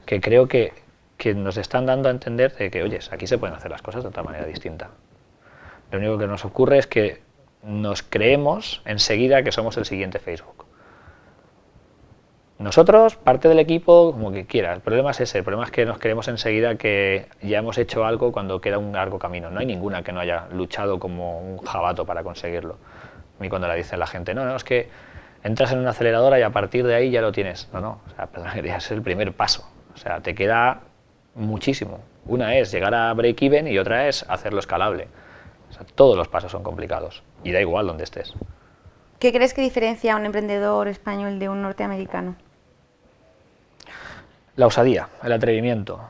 que 0.07 0.21
creo 0.21 0.47
que, 0.47 0.73
que, 1.17 1.35
nos 1.35 1.57
están 1.57 1.87
dando 1.87 2.09
a 2.09 2.13
entender 2.13 2.55
de 2.55 2.71
que, 2.71 2.83
oye, 2.83 3.01
aquí 3.11 3.27
se 3.27 3.39
pueden 3.39 3.57
hacer 3.57 3.71
las 3.71 3.83
cosas 3.83 4.03
de 4.03 4.09
otra 4.09 4.23
manera 4.23 4.47
distinta. 4.47 4.91
Lo 5.91 5.99
único 5.99 6.19
que 6.19 6.27
nos 6.27 6.45
ocurre 6.45 6.79
es 6.79 6.87
que 6.87 7.23
nos 7.63 8.03
creemos 8.03 8.83
enseguida 8.85 9.43
que 9.43 9.53
somos 9.53 9.77
el 9.77 9.85
siguiente 9.85 10.19
Facebook. 10.19 10.67
Nosotros, 12.59 13.17
parte 13.17 13.49
del 13.49 13.59
equipo, 13.59 14.13
como 14.13 14.31
que 14.31 14.47
quiera. 14.47 14.73
El 14.73 14.81
problema 14.81 15.11
es 15.11 15.21
ese. 15.21 15.39
El 15.39 15.45
problema 15.45 15.65
es 15.65 15.73
que 15.73 15.85
nos 15.85 15.99
creemos 15.99 16.29
enseguida 16.29 16.77
que 16.77 17.27
ya 17.43 17.59
hemos 17.59 17.77
hecho 17.77 18.05
algo 18.05 18.31
cuando 18.31 18.61
queda 18.61 18.79
un 18.79 18.93
largo 18.93 19.19
camino. 19.19 19.51
No 19.51 19.59
hay 19.59 19.67
ninguna 19.67 20.05
que 20.05 20.13
no 20.13 20.21
haya 20.21 20.47
luchado 20.53 21.01
como 21.01 21.41
un 21.41 21.59
jabato 21.59 22.07
para 22.07 22.23
conseguirlo. 22.23 22.79
Mí 23.41 23.49
cuando 23.49 23.67
le 23.67 23.75
dice 23.75 23.97
la 23.97 24.07
gente, 24.07 24.33
no, 24.33 24.45
no, 24.45 24.55
es 24.55 24.63
que 24.63 24.89
entras 25.45 25.73
en 25.73 25.79
una 25.79 25.91
aceleradora 25.91 26.39
y 26.39 26.43
a 26.43 26.51
partir 26.51 26.87
de 26.87 26.95
ahí 26.95 27.11
ya 27.11 27.21
lo 27.21 27.33
tienes. 27.33 27.69
No, 27.73 27.81
no, 27.81 28.01
o 28.07 28.11
sea, 28.15 28.29
es 28.77 28.91
el 28.91 29.03
primer 29.03 29.33
paso. 29.33 29.69
O 29.95 29.97
sea, 29.97 30.21
te 30.21 30.35
queda 30.35 30.81
muchísimo. 31.35 32.01
Una 32.27 32.57
es 32.57 32.71
llegar 32.73 32.95
a 32.95 33.13
break-even 33.13 33.69
y 33.69 33.79
otra 33.79 34.09
es 34.09 34.25
hacerlo 34.29 34.61
escalable. 34.61 35.09
O 35.71 35.73
sea, 35.73 35.85
todos 35.95 36.17
los 36.17 36.29
pasos 36.29 36.53
son 36.53 36.63
complicados 36.63 37.23
y 37.43 37.53
da 37.53 37.61
igual 37.61 37.87
donde 37.87 38.05
estés. 38.05 38.35
¿Qué 39.19 39.33
crees 39.33 39.55
que 39.55 39.63
diferencia 39.63 40.15
a 40.15 40.17
un 40.17 40.27
emprendedor 40.27 40.89
español 40.89 41.39
de 41.39 41.49
un 41.49 41.63
norteamericano? 41.63 42.37
La 44.57 44.67
osadía, 44.67 45.09
el 45.23 45.33
atrevimiento, 45.33 46.01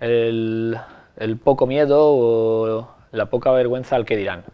el, 0.00 0.76
el 1.16 1.36
poco 1.36 1.66
miedo 1.66 2.00
o 2.02 2.88
la 3.12 3.26
poca 3.26 3.52
vergüenza 3.52 3.96
al 3.96 4.04
que 4.04 4.16
dirán. 4.16 4.44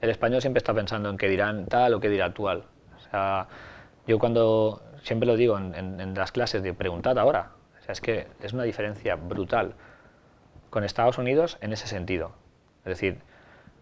El 0.00 0.08
español 0.08 0.40
siempre 0.40 0.58
está 0.58 0.72
pensando 0.72 1.10
en 1.10 1.18
qué 1.18 1.28
dirán 1.28 1.66
tal 1.66 1.92
o 1.92 2.00
qué 2.00 2.08
dirá 2.08 2.26
actual 2.26 2.64
yo 4.06 4.18
cuando, 4.18 4.82
siempre 5.02 5.26
lo 5.26 5.36
digo 5.36 5.58
en, 5.58 6.14
las 6.14 6.32
clases, 6.32 6.62
de 6.62 6.74
preguntad 6.74 7.18
ahora, 7.18 7.52
o 7.80 7.82
sea, 7.82 7.92
es 7.92 8.00
que 8.00 8.26
es 8.42 8.52
una 8.52 8.64
diferencia 8.64 9.16
brutal 9.16 9.74
con 10.70 10.84
Estados 10.84 11.18
Unidos 11.18 11.58
en 11.60 11.72
ese 11.72 11.86
sentido. 11.86 12.32
Es 12.80 12.90
decir, 12.90 13.18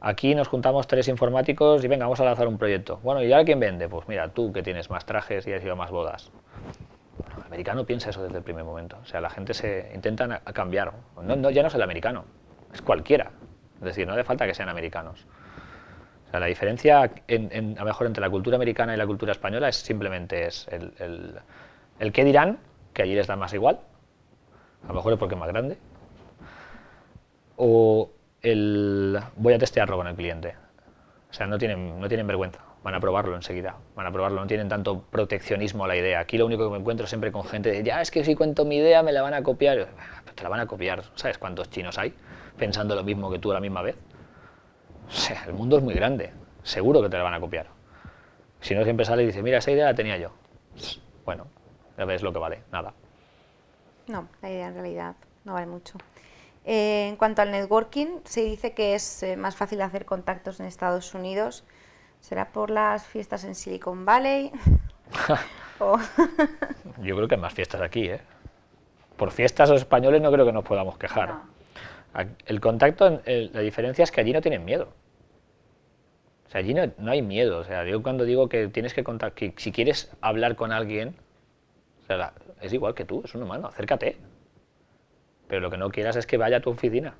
aquí 0.00 0.34
nos 0.34 0.48
juntamos 0.48 0.86
tres 0.86 1.08
informáticos 1.08 1.84
y 1.84 1.88
venga, 1.88 2.06
vamos 2.06 2.20
a 2.20 2.24
lanzar 2.24 2.48
un 2.48 2.58
proyecto. 2.58 2.98
Bueno, 3.02 3.22
¿y 3.22 3.32
ahora 3.32 3.44
quién 3.44 3.60
vende? 3.60 3.88
Pues 3.88 4.08
mira, 4.08 4.28
tú 4.28 4.52
que 4.52 4.62
tienes 4.62 4.90
más 4.90 5.04
trajes 5.04 5.46
y 5.46 5.52
has 5.52 5.62
ido 5.62 5.72
a 5.72 5.76
más 5.76 5.90
bodas. 5.90 6.30
el 7.36 7.44
americano 7.44 7.84
piensa 7.84 8.10
eso 8.10 8.22
desde 8.22 8.38
el 8.38 8.42
primer 8.42 8.64
momento. 8.64 8.98
O 9.02 9.06
sea, 9.06 9.20
la 9.20 9.30
gente 9.30 9.54
se 9.54 9.90
intenta 9.94 10.40
cambiar. 10.52 10.92
No, 11.22 11.36
no, 11.36 11.50
ya 11.50 11.62
no 11.62 11.68
es 11.68 11.74
el 11.74 11.82
americano, 11.82 12.24
es 12.72 12.82
cualquiera. 12.82 13.30
Es 13.78 13.84
decir, 13.84 14.06
no 14.06 14.14
hace 14.14 14.24
falta 14.24 14.46
que 14.46 14.54
sean 14.54 14.68
americanos 14.68 15.26
la 16.32 16.46
diferencia, 16.46 17.02
a 17.02 17.08
lo 17.08 17.84
mejor, 17.84 18.06
entre 18.06 18.20
la 18.20 18.30
cultura 18.30 18.56
americana 18.56 18.94
y 18.94 18.98
la 18.98 19.06
cultura 19.06 19.32
española 19.32 19.68
es 19.68 19.76
simplemente 19.76 20.46
es 20.46 20.68
el, 20.68 20.92
el, 21.98 22.12
qué 22.12 22.24
dirán, 22.24 22.58
que 22.92 23.02
allí 23.02 23.14
les 23.14 23.26
da 23.26 23.36
más 23.36 23.54
igual, 23.54 23.78
a 24.84 24.88
lo 24.88 24.94
mejor 24.94 25.14
es 25.14 25.18
porque 25.18 25.34
es 25.34 25.40
más 25.40 25.48
grande, 25.48 25.78
o 27.56 28.10
el 28.42 29.18
voy 29.36 29.54
a 29.54 29.58
testearlo 29.58 29.96
con 29.96 30.06
el 30.06 30.14
cliente. 30.14 30.54
O 31.30 31.34
sea, 31.34 31.46
no 31.46 31.58
tienen, 31.58 32.00
no 32.00 32.08
tienen 32.08 32.26
vergüenza, 32.26 32.60
van 32.82 32.94
a 32.94 33.00
probarlo 33.00 33.34
enseguida, 33.34 33.76
van 33.94 34.06
a 34.06 34.12
probarlo, 34.12 34.40
no 34.40 34.46
tienen 34.46 34.68
tanto 34.68 35.02
proteccionismo 35.02 35.84
a 35.84 35.88
la 35.88 35.96
idea. 35.96 36.20
Aquí 36.20 36.38
lo 36.38 36.46
único 36.46 36.64
que 36.64 36.70
me 36.70 36.78
encuentro 36.78 37.06
siempre 37.06 37.32
con 37.32 37.44
gente 37.44 37.70
de, 37.70 37.82
ya 37.82 38.00
es 38.00 38.10
que 38.10 38.24
si 38.24 38.34
cuento 38.34 38.64
mi 38.64 38.76
idea 38.76 39.02
me 39.02 39.12
la 39.12 39.22
van 39.22 39.34
a 39.34 39.42
copiar. 39.42 39.88
Te 40.34 40.42
la 40.42 40.48
van 40.48 40.60
a 40.60 40.66
copiar, 40.66 41.04
¿sabes 41.14 41.36
cuántos 41.38 41.70
chinos 41.70 41.98
hay 41.98 42.14
pensando 42.56 42.94
lo 42.94 43.02
mismo 43.02 43.30
que 43.30 43.38
tú 43.38 43.50
a 43.50 43.54
la 43.54 43.60
misma 43.60 43.82
vez? 43.82 43.96
O 45.08 45.10
sea, 45.10 45.44
el 45.46 45.54
mundo 45.54 45.78
es 45.78 45.82
muy 45.82 45.94
grande, 45.94 46.32
seguro 46.62 47.02
que 47.02 47.08
te 47.08 47.16
la 47.16 47.22
van 47.22 47.34
a 47.34 47.40
copiar. 47.40 47.66
Si 48.60 48.74
no, 48.74 48.84
siempre 48.84 49.06
sale 49.06 49.22
y 49.22 49.26
dice, 49.26 49.42
mira, 49.42 49.58
esa 49.58 49.70
idea 49.70 49.86
la 49.86 49.94
tenía 49.94 50.16
yo. 50.18 50.30
Bueno, 51.24 51.46
ya 51.96 52.04
ves 52.04 52.22
lo 52.22 52.32
que 52.32 52.38
vale, 52.38 52.62
nada. 52.72 52.92
No, 54.06 54.28
la 54.42 54.50
idea 54.50 54.68
en 54.68 54.74
realidad 54.74 55.16
no 55.44 55.54
vale 55.54 55.66
mucho. 55.66 55.98
Eh, 56.64 57.08
en 57.08 57.16
cuanto 57.16 57.40
al 57.40 57.50
networking, 57.50 58.20
se 58.24 58.42
dice 58.42 58.74
que 58.74 58.94
es 58.94 59.22
eh, 59.22 59.36
más 59.36 59.56
fácil 59.56 59.80
hacer 59.80 60.04
contactos 60.04 60.60
en 60.60 60.66
Estados 60.66 61.14
Unidos. 61.14 61.64
¿Será 62.20 62.52
por 62.52 62.70
las 62.70 63.06
fiestas 63.06 63.44
en 63.44 63.54
Silicon 63.54 64.04
Valley? 64.04 64.52
Yo 67.02 67.16
creo 67.16 67.28
que 67.28 67.36
hay 67.36 67.40
más 67.40 67.54
fiestas 67.54 67.80
aquí, 67.80 68.08
¿eh? 68.08 68.20
Por 69.16 69.30
fiestas 69.30 69.70
los 69.70 69.80
españoles 69.80 70.20
no 70.20 70.30
creo 70.30 70.44
que 70.44 70.52
nos 70.52 70.64
podamos 70.64 70.98
quejar. 70.98 71.36
El 72.46 72.60
contacto, 72.60 73.20
la 73.26 73.60
diferencia 73.60 74.02
es 74.02 74.10
que 74.10 74.20
allí 74.20 74.32
no 74.32 74.40
tienen 74.40 74.64
miedo. 74.64 74.88
O 76.46 76.50
sea, 76.50 76.60
allí 76.60 76.74
no, 76.74 77.10
hay 77.10 77.22
miedo. 77.22 77.58
O 77.58 77.64
sea, 77.64 77.84
yo 77.84 78.02
cuando 78.02 78.24
digo 78.24 78.48
que 78.48 78.68
tienes 78.68 78.94
que 78.94 79.04
contar, 79.04 79.32
que 79.32 79.52
si 79.56 79.70
quieres 79.70 80.10
hablar 80.20 80.56
con 80.56 80.72
alguien, 80.72 81.14
es 82.60 82.72
igual 82.72 82.94
que 82.94 83.04
tú, 83.04 83.22
es 83.24 83.34
un 83.34 83.42
humano, 83.42 83.68
acércate. 83.68 84.16
Pero 85.46 85.60
lo 85.60 85.70
que 85.70 85.76
no 85.76 85.90
quieras 85.90 86.16
es 86.16 86.26
que 86.26 86.38
vaya 86.38 86.56
a 86.58 86.60
tu 86.60 86.70
oficina. 86.70 87.14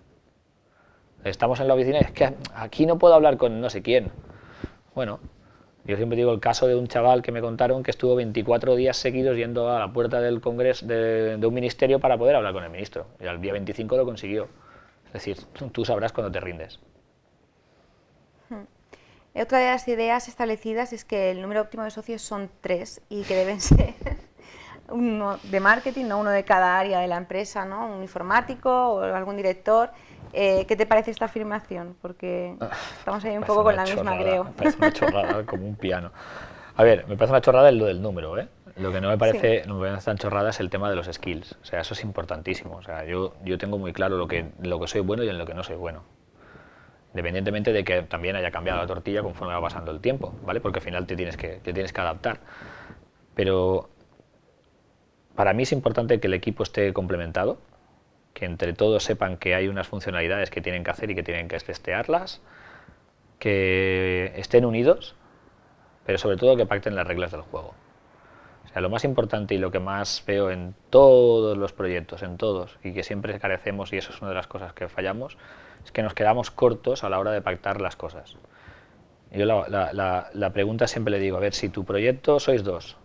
Estamos 1.24 1.60
en 1.60 1.68
la 1.68 1.74
oficina 1.74 1.98
y 1.98 2.04
es 2.04 2.12
que 2.12 2.32
aquí 2.54 2.86
no 2.86 2.98
puedo 2.98 3.14
hablar 3.14 3.36
con 3.36 3.60
no 3.60 3.70
sé 3.70 3.82
quién. 3.82 4.10
Bueno, 4.94 5.20
yo 5.84 5.96
siempre 5.96 6.16
digo 6.16 6.32
el 6.32 6.40
caso 6.40 6.66
de 6.66 6.74
un 6.74 6.88
chaval 6.88 7.22
que 7.22 7.32
me 7.32 7.40
contaron 7.40 7.82
que 7.82 7.90
estuvo 7.90 8.14
24 8.14 8.76
días 8.76 8.96
seguidos 8.96 9.36
yendo 9.36 9.70
a 9.70 9.78
la 9.78 9.92
puerta 9.92 10.20
del 10.20 10.40
Congreso 10.40 10.86
de, 10.86 11.36
de 11.36 11.46
un 11.46 11.54
ministerio 11.54 12.00
para 12.00 12.16
poder 12.16 12.36
hablar 12.36 12.52
con 12.54 12.64
el 12.64 12.70
ministro. 12.70 13.06
Y 13.20 13.26
al 13.26 13.40
día 13.40 13.52
25 13.52 13.96
lo 13.96 14.04
consiguió. 14.04 14.48
Es 15.08 15.24
decir, 15.24 15.38
tú 15.72 15.84
sabrás 15.84 16.12
cuando 16.12 16.30
te 16.30 16.40
rindes. 16.40 16.80
Hmm. 18.50 18.64
Otra 19.40 19.58
de 19.58 19.66
las 19.66 19.86
ideas 19.88 20.28
establecidas 20.28 20.92
es 20.92 21.04
que 21.04 21.30
el 21.30 21.42
número 21.42 21.62
óptimo 21.62 21.84
de 21.84 21.90
socios 21.90 22.22
son 22.22 22.50
tres 22.60 23.00
y 23.08 23.22
que 23.22 23.34
deben 23.36 23.60
ser 23.60 23.94
uno 24.90 25.38
de 25.42 25.60
marketing, 25.60 26.06
no 26.06 26.18
uno 26.18 26.30
de 26.30 26.44
cada 26.44 26.78
área 26.78 27.00
de 27.00 27.08
la 27.08 27.16
empresa, 27.16 27.64
¿no? 27.64 27.86
un 27.86 28.02
informático 28.02 28.70
o 28.70 29.02
algún 29.02 29.36
director. 29.36 29.90
Eh, 30.32 30.66
¿Qué 30.66 30.76
te 30.76 30.86
parece 30.86 31.10
esta 31.10 31.24
afirmación? 31.24 31.96
Porque 32.02 32.54
ah, 32.60 32.70
estamos 32.98 33.24
ahí 33.24 33.36
un 33.36 33.44
poco 33.44 33.62
con 33.62 33.76
la 33.76 33.84
misma, 33.84 34.16
creo. 34.18 34.44
Me 34.44 34.50
parece 34.50 34.76
una 34.76 34.92
chorrada, 34.92 35.46
como 35.46 35.66
un 35.66 35.76
piano. 35.76 36.12
A 36.76 36.84
ver, 36.84 37.06
me 37.08 37.16
parece 37.16 37.32
una 37.32 37.40
chorrada 37.40 37.72
lo 37.72 37.86
del 37.86 38.02
número, 38.02 38.38
¿eh? 38.38 38.48
Lo 38.78 38.92
que 38.92 39.00
no 39.00 39.08
me 39.08 39.18
parece, 39.18 39.64
no 39.66 39.74
me 39.78 39.88
parece 39.88 40.04
tan 40.04 40.18
chorrada 40.18 40.50
es 40.50 40.60
el 40.60 40.70
tema 40.70 40.88
de 40.88 40.96
los 40.96 41.06
skills. 41.06 41.56
O 41.60 41.64
sea, 41.64 41.80
eso 41.80 41.94
es 41.94 42.04
importantísimo. 42.04 42.76
O 42.76 42.82
sea, 42.82 43.04
yo, 43.04 43.34
yo 43.44 43.58
tengo 43.58 43.76
muy 43.76 43.92
claro 43.92 44.16
lo 44.16 44.28
que, 44.28 44.52
lo 44.62 44.78
que 44.78 44.86
soy 44.86 45.00
bueno 45.00 45.24
y 45.24 45.28
en 45.28 45.36
lo 45.36 45.46
que 45.46 45.54
no 45.54 45.64
soy 45.64 45.76
bueno. 45.76 46.04
Independientemente 47.12 47.72
de 47.72 47.82
que 47.82 48.02
también 48.02 48.36
haya 48.36 48.52
cambiado 48.52 48.80
la 48.80 48.86
tortilla 48.86 49.22
conforme 49.22 49.54
va 49.54 49.60
pasando 49.60 49.90
el 49.90 50.00
tiempo, 50.00 50.32
¿vale? 50.42 50.60
Porque 50.60 50.78
al 50.78 50.84
final 50.84 51.06
te 51.06 51.16
tienes 51.16 51.36
que, 51.36 51.60
te 51.62 51.72
tienes 51.72 51.92
que 51.92 52.00
adaptar. 52.00 52.38
Pero 53.34 53.88
para 55.34 55.52
mí 55.54 55.64
es 55.64 55.72
importante 55.72 56.20
que 56.20 56.28
el 56.28 56.34
equipo 56.34 56.62
esté 56.62 56.92
complementado, 56.92 57.58
que 58.32 58.44
entre 58.44 58.74
todos 58.74 59.02
sepan 59.02 59.38
que 59.38 59.56
hay 59.56 59.66
unas 59.66 59.88
funcionalidades 59.88 60.50
que 60.50 60.60
tienen 60.60 60.84
que 60.84 60.90
hacer 60.92 61.10
y 61.10 61.16
que 61.16 61.24
tienen 61.24 61.48
que 61.48 61.58
testearlas, 61.58 62.40
que 63.40 64.32
estén 64.36 64.64
unidos, 64.64 65.16
pero 66.06 66.18
sobre 66.18 66.36
todo 66.36 66.56
que 66.56 66.66
pacten 66.66 66.94
las 66.94 67.06
reglas 67.06 67.32
del 67.32 67.40
juego. 67.40 67.74
Lo 68.80 68.90
más 68.90 69.04
importante 69.04 69.54
y 69.54 69.58
lo 69.58 69.70
que 69.70 69.80
más 69.80 70.22
veo 70.26 70.50
en 70.50 70.74
todos 70.90 71.56
los 71.56 71.72
proyectos, 71.72 72.22
en 72.22 72.36
todos, 72.36 72.78
y 72.84 72.92
que 72.92 73.02
siempre 73.02 73.38
carecemos, 73.38 73.92
y 73.92 73.96
eso 73.96 74.12
es 74.12 74.20
una 74.20 74.30
de 74.30 74.36
las 74.36 74.46
cosas 74.46 74.72
que 74.72 74.88
fallamos, 74.88 75.36
es 75.84 75.92
que 75.92 76.02
nos 76.02 76.14
quedamos 76.14 76.50
cortos 76.50 77.04
a 77.04 77.08
la 77.08 77.18
hora 77.18 77.32
de 77.32 77.40
pactar 77.40 77.80
las 77.80 77.96
cosas. 77.96 78.36
Yo 79.30 79.44
la, 79.44 79.90
la, 79.92 80.30
la 80.32 80.52
pregunta 80.52 80.86
siempre 80.86 81.12
le 81.12 81.18
digo, 81.18 81.36
a 81.36 81.40
ver, 81.40 81.54
si 81.54 81.68
tu 81.68 81.84
proyecto 81.84 82.40
sois 82.40 82.64
dos, 82.64 82.96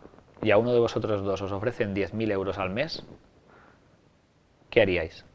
y 0.41 0.51
a 0.51 0.57
uno 0.57 0.73
de 0.73 0.79
vosotros 0.79 1.23
dos 1.23 1.41
os 1.41 1.51
ofrecen 1.51 1.95
10.000 1.95 2.31
euros 2.31 2.57
al 2.57 2.69
mes, 2.69 3.05
¿qué 4.69 4.81
haríais? 4.81 5.25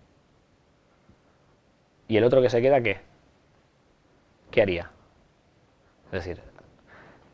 ¿Y 2.08 2.16
el 2.16 2.24
otro 2.24 2.40
que 2.40 2.50
se 2.50 2.62
queda 2.62 2.82
qué? 2.82 3.00
¿Qué 4.50 4.62
haría? 4.62 4.90
Es 6.06 6.24
decir, 6.24 6.40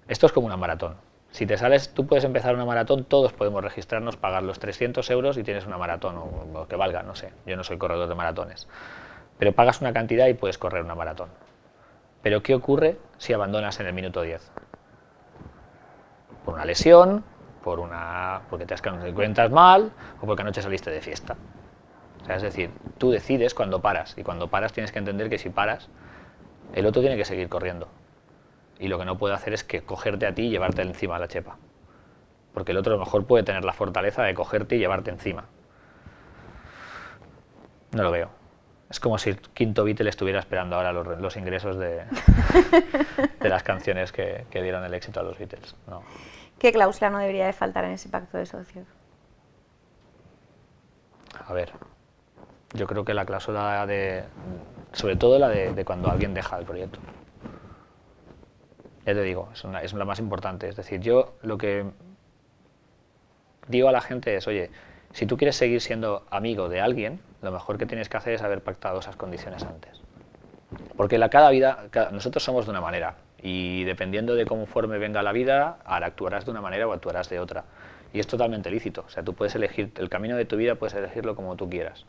esto 0.08 0.26
es 0.26 0.32
como 0.32 0.46
una 0.46 0.56
maratón. 0.56 0.96
Si 1.34 1.46
te 1.46 1.58
sales, 1.58 1.92
tú 1.92 2.06
puedes 2.06 2.22
empezar 2.22 2.54
una 2.54 2.64
maratón, 2.64 3.02
todos 3.02 3.32
podemos 3.32 3.64
registrarnos, 3.64 4.16
pagar 4.16 4.44
los 4.44 4.60
300 4.60 5.10
euros 5.10 5.36
y 5.36 5.42
tienes 5.42 5.66
una 5.66 5.76
maratón, 5.76 6.16
o 6.16 6.46
lo 6.52 6.68
que 6.68 6.76
valga, 6.76 7.02
no 7.02 7.16
sé, 7.16 7.32
yo 7.44 7.56
no 7.56 7.64
soy 7.64 7.76
corredor 7.76 8.08
de 8.08 8.14
maratones. 8.14 8.68
Pero 9.36 9.50
pagas 9.50 9.80
una 9.80 9.92
cantidad 9.92 10.28
y 10.28 10.34
puedes 10.34 10.58
correr 10.58 10.84
una 10.84 10.94
maratón. 10.94 11.30
Pero 12.22 12.40
¿qué 12.44 12.54
ocurre 12.54 12.98
si 13.18 13.32
abandonas 13.32 13.80
en 13.80 13.88
el 13.88 13.94
minuto 13.94 14.22
10? 14.22 14.48
Por 16.44 16.54
una 16.54 16.64
lesión, 16.64 17.24
por 17.64 17.80
una, 17.80 18.42
porque 18.48 18.64
te 18.64 18.74
has 18.74 18.82
encuentras 19.04 19.50
mal 19.50 19.90
o 20.22 20.26
porque 20.26 20.42
anoche 20.42 20.62
saliste 20.62 20.92
de 20.92 21.00
fiesta. 21.00 21.34
O 22.22 22.26
sea, 22.26 22.36
es 22.36 22.42
decir, 22.42 22.70
tú 22.96 23.10
decides 23.10 23.54
cuando 23.54 23.82
paras 23.82 24.14
y 24.16 24.22
cuando 24.22 24.46
paras 24.46 24.72
tienes 24.72 24.92
que 24.92 25.00
entender 25.00 25.28
que 25.28 25.38
si 25.38 25.50
paras, 25.50 25.88
el 26.76 26.86
otro 26.86 27.02
tiene 27.02 27.16
que 27.16 27.24
seguir 27.24 27.48
corriendo. 27.48 27.88
Y 28.78 28.88
lo 28.88 28.98
que 28.98 29.04
no 29.04 29.16
puede 29.18 29.34
hacer 29.34 29.52
es 29.52 29.64
que 29.64 29.82
cogerte 29.82 30.26
a 30.26 30.34
ti 30.34 30.46
y 30.46 30.50
llevarte 30.50 30.82
encima 30.82 31.16
a 31.16 31.18
la 31.18 31.28
chepa. 31.28 31.56
Porque 32.52 32.72
el 32.72 32.78
otro 32.78 32.94
a 32.94 32.96
lo 32.96 33.04
mejor 33.04 33.26
puede 33.26 33.44
tener 33.44 33.64
la 33.64 33.72
fortaleza 33.72 34.22
de 34.22 34.34
cogerte 34.34 34.76
y 34.76 34.78
llevarte 34.78 35.10
encima. 35.10 35.44
No 37.92 38.02
lo 38.02 38.10
veo. 38.10 38.28
Es 38.90 39.00
como 39.00 39.18
si 39.18 39.30
el 39.30 39.40
quinto 39.40 39.84
Beatle 39.84 40.10
estuviera 40.10 40.38
esperando 40.38 40.76
ahora 40.76 40.92
los, 40.92 41.36
ingresos 41.36 41.76
de, 41.78 42.04
de 43.40 43.48
las 43.48 43.62
canciones 43.62 44.12
que, 44.12 44.46
que, 44.50 44.62
dieron 44.62 44.84
el 44.84 44.94
éxito 44.94 45.20
a 45.20 45.22
los 45.22 45.38
Beatles. 45.38 45.74
No. 45.88 46.02
¿Qué 46.58 46.72
cláusula 46.72 47.10
no 47.10 47.18
debería 47.18 47.46
de 47.46 47.52
faltar 47.52 47.84
en 47.84 47.92
ese 47.92 48.08
pacto 48.08 48.38
de 48.38 48.46
socios? 48.46 48.86
A 51.46 51.52
ver, 51.52 51.72
yo 52.74 52.86
creo 52.86 53.04
que 53.04 53.14
la 53.14 53.24
cláusula 53.24 53.86
de, 53.86 54.24
sobre 54.92 55.16
todo 55.16 55.38
la 55.38 55.48
de, 55.48 55.84
cuando 55.84 56.10
alguien 56.10 56.34
deja 56.34 56.58
el 56.58 56.64
proyecto. 56.64 56.98
Ya 59.06 59.14
te 59.14 59.22
digo, 59.22 59.50
es, 59.52 59.64
una, 59.64 59.82
es 59.82 59.92
la 59.92 60.04
más 60.04 60.18
importante. 60.18 60.68
Es 60.68 60.76
decir, 60.76 61.00
yo 61.00 61.34
lo 61.42 61.58
que 61.58 61.84
digo 63.68 63.88
a 63.88 63.92
la 63.92 64.00
gente 64.00 64.36
es, 64.36 64.46
oye, 64.46 64.70
si 65.12 65.26
tú 65.26 65.36
quieres 65.36 65.56
seguir 65.56 65.80
siendo 65.80 66.26
amigo 66.30 66.68
de 66.68 66.80
alguien, 66.80 67.20
lo 67.42 67.52
mejor 67.52 67.78
que 67.78 67.86
tienes 67.86 68.08
que 68.08 68.16
hacer 68.16 68.34
es 68.34 68.42
haber 68.42 68.62
pactado 68.62 68.98
esas 69.00 69.16
condiciones 69.16 69.62
antes. 69.62 70.00
Porque 70.96 71.18
la 71.18 71.28
cada 71.28 71.50
vida, 71.50 71.84
nosotros 72.12 72.42
somos 72.42 72.64
de 72.64 72.70
una 72.70 72.80
manera, 72.80 73.16
y 73.44 73.84
dependiendo 73.84 74.34
de 74.34 74.46
cómo 74.46 74.64
forme 74.64 74.96
venga 74.96 75.22
la 75.22 75.32
vida, 75.32 75.76
ahora 75.84 76.06
actuarás 76.06 76.46
de 76.46 76.50
una 76.50 76.62
manera 76.62 76.88
o 76.88 76.92
actuarás 76.92 77.28
de 77.28 77.38
otra. 77.38 77.64
Y 78.14 78.20
es 78.20 78.26
totalmente 78.26 78.70
lícito. 78.70 79.04
O 79.06 79.10
sea, 79.10 79.22
tú 79.22 79.34
puedes 79.34 79.54
elegir 79.54 79.92
el 79.96 80.08
camino 80.08 80.36
de 80.36 80.46
tu 80.46 80.56
vida, 80.56 80.76
puedes 80.76 80.94
elegirlo 80.94 81.36
como 81.36 81.54
tú 81.54 81.68
quieras. 81.68 82.06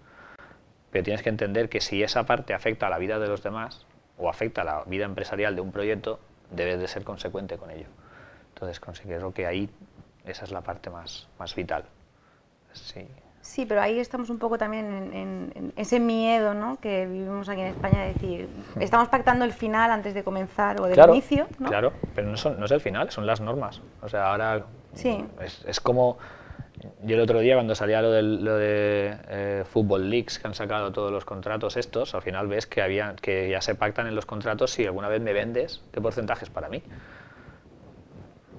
Pero 0.91 1.03
tienes 1.03 1.21
que 1.23 1.29
entender 1.29 1.67
que 1.67 1.81
si 1.81 2.01
esa 2.03 2.25
parte 2.25 2.53
afecta 2.53 2.87
a 2.87 2.89
la 2.89 2.99
vida 2.99 3.19
de 3.19 3.27
los 3.27 3.43
demás 3.43 3.85
o 4.17 4.29
afecta 4.29 4.61
a 4.61 4.63
la 4.63 4.83
vida 4.85 5.03
empresarial 5.03 5.55
de 5.55 5.61
un 5.61 5.73
proyecto, 5.73 6.21
debes 6.51 6.79
de 6.79 6.87
ser 6.87 7.03
consecuente 7.03 7.57
con 7.57 7.71
ello. 7.71 7.87
Entonces 8.53 8.79
considero 8.79 9.33
que 9.33 9.45
ahí 9.45 9.69
esa 10.25 10.45
es 10.45 10.51
la 10.51 10.61
parte 10.61 10.89
más, 10.89 11.27
más 11.39 11.53
vital. 11.55 11.85
Sí. 12.73 13.07
Sí, 13.41 13.67
pero 13.67 13.79
ahí 13.79 13.99
estamos 13.99 14.31
un 14.31 14.39
poco 14.39 14.57
también 14.57 15.13
en, 15.13 15.73
ese 15.75 15.99
miedo 15.99 16.55
¿no? 16.55 16.79
que 16.79 17.05
vivimos 17.05 17.47
aquí 17.47 17.61
en 17.61 17.67
España, 17.67 18.01
de 18.01 18.13
decir, 18.13 18.49
estamos 18.79 19.07
pactando 19.07 19.45
el 19.45 19.53
final 19.53 19.91
antes 19.91 20.15
de 20.15 20.23
comenzar 20.23 20.81
o 20.81 20.87
del 20.87 20.97
inicio. 21.09 21.47
¿no? 21.59 21.69
Claro, 21.69 21.93
pero 22.15 22.27
no, 22.27 22.37
son, 22.37 22.59
no, 22.59 22.65
es 22.65 22.71
el 22.71 22.81
final, 22.81 23.11
son 23.11 23.27
las 23.27 23.41
normas. 23.41 23.83
O 24.01 24.09
sea, 24.09 24.31
ahora 24.31 24.65
sí. 24.95 25.23
es, 25.39 25.63
es, 25.63 25.79
como, 25.79 26.17
yo 27.03 27.15
el 27.15 27.21
otro 27.21 27.39
día 27.39 27.55
cuando 27.55 27.75
salía 27.75 28.01
lo, 28.01 28.11
del, 28.11 28.43
lo 28.43 28.57
de 28.57 29.17
eh, 29.27 29.63
Football 29.65 30.09
Leagues, 30.09 30.39
que 30.39 30.47
han 30.47 30.53
sacado 30.53 30.91
todos 30.91 31.11
los 31.11 31.25
contratos 31.25 31.77
estos, 31.77 32.15
al 32.15 32.21
final 32.21 32.47
ves 32.47 32.67
que, 32.67 32.81
había, 32.81 33.15
que 33.21 33.49
ya 33.49 33.61
se 33.61 33.75
pactan 33.75 34.07
en 34.07 34.15
los 34.15 34.25
contratos 34.25 34.71
si 34.71 34.85
alguna 34.85 35.07
vez 35.07 35.21
me 35.21 35.33
vendes, 35.33 35.83
qué 35.91 36.01
porcentaje 36.01 36.45
es 36.45 36.49
para 36.49 36.69
mí. 36.69 36.83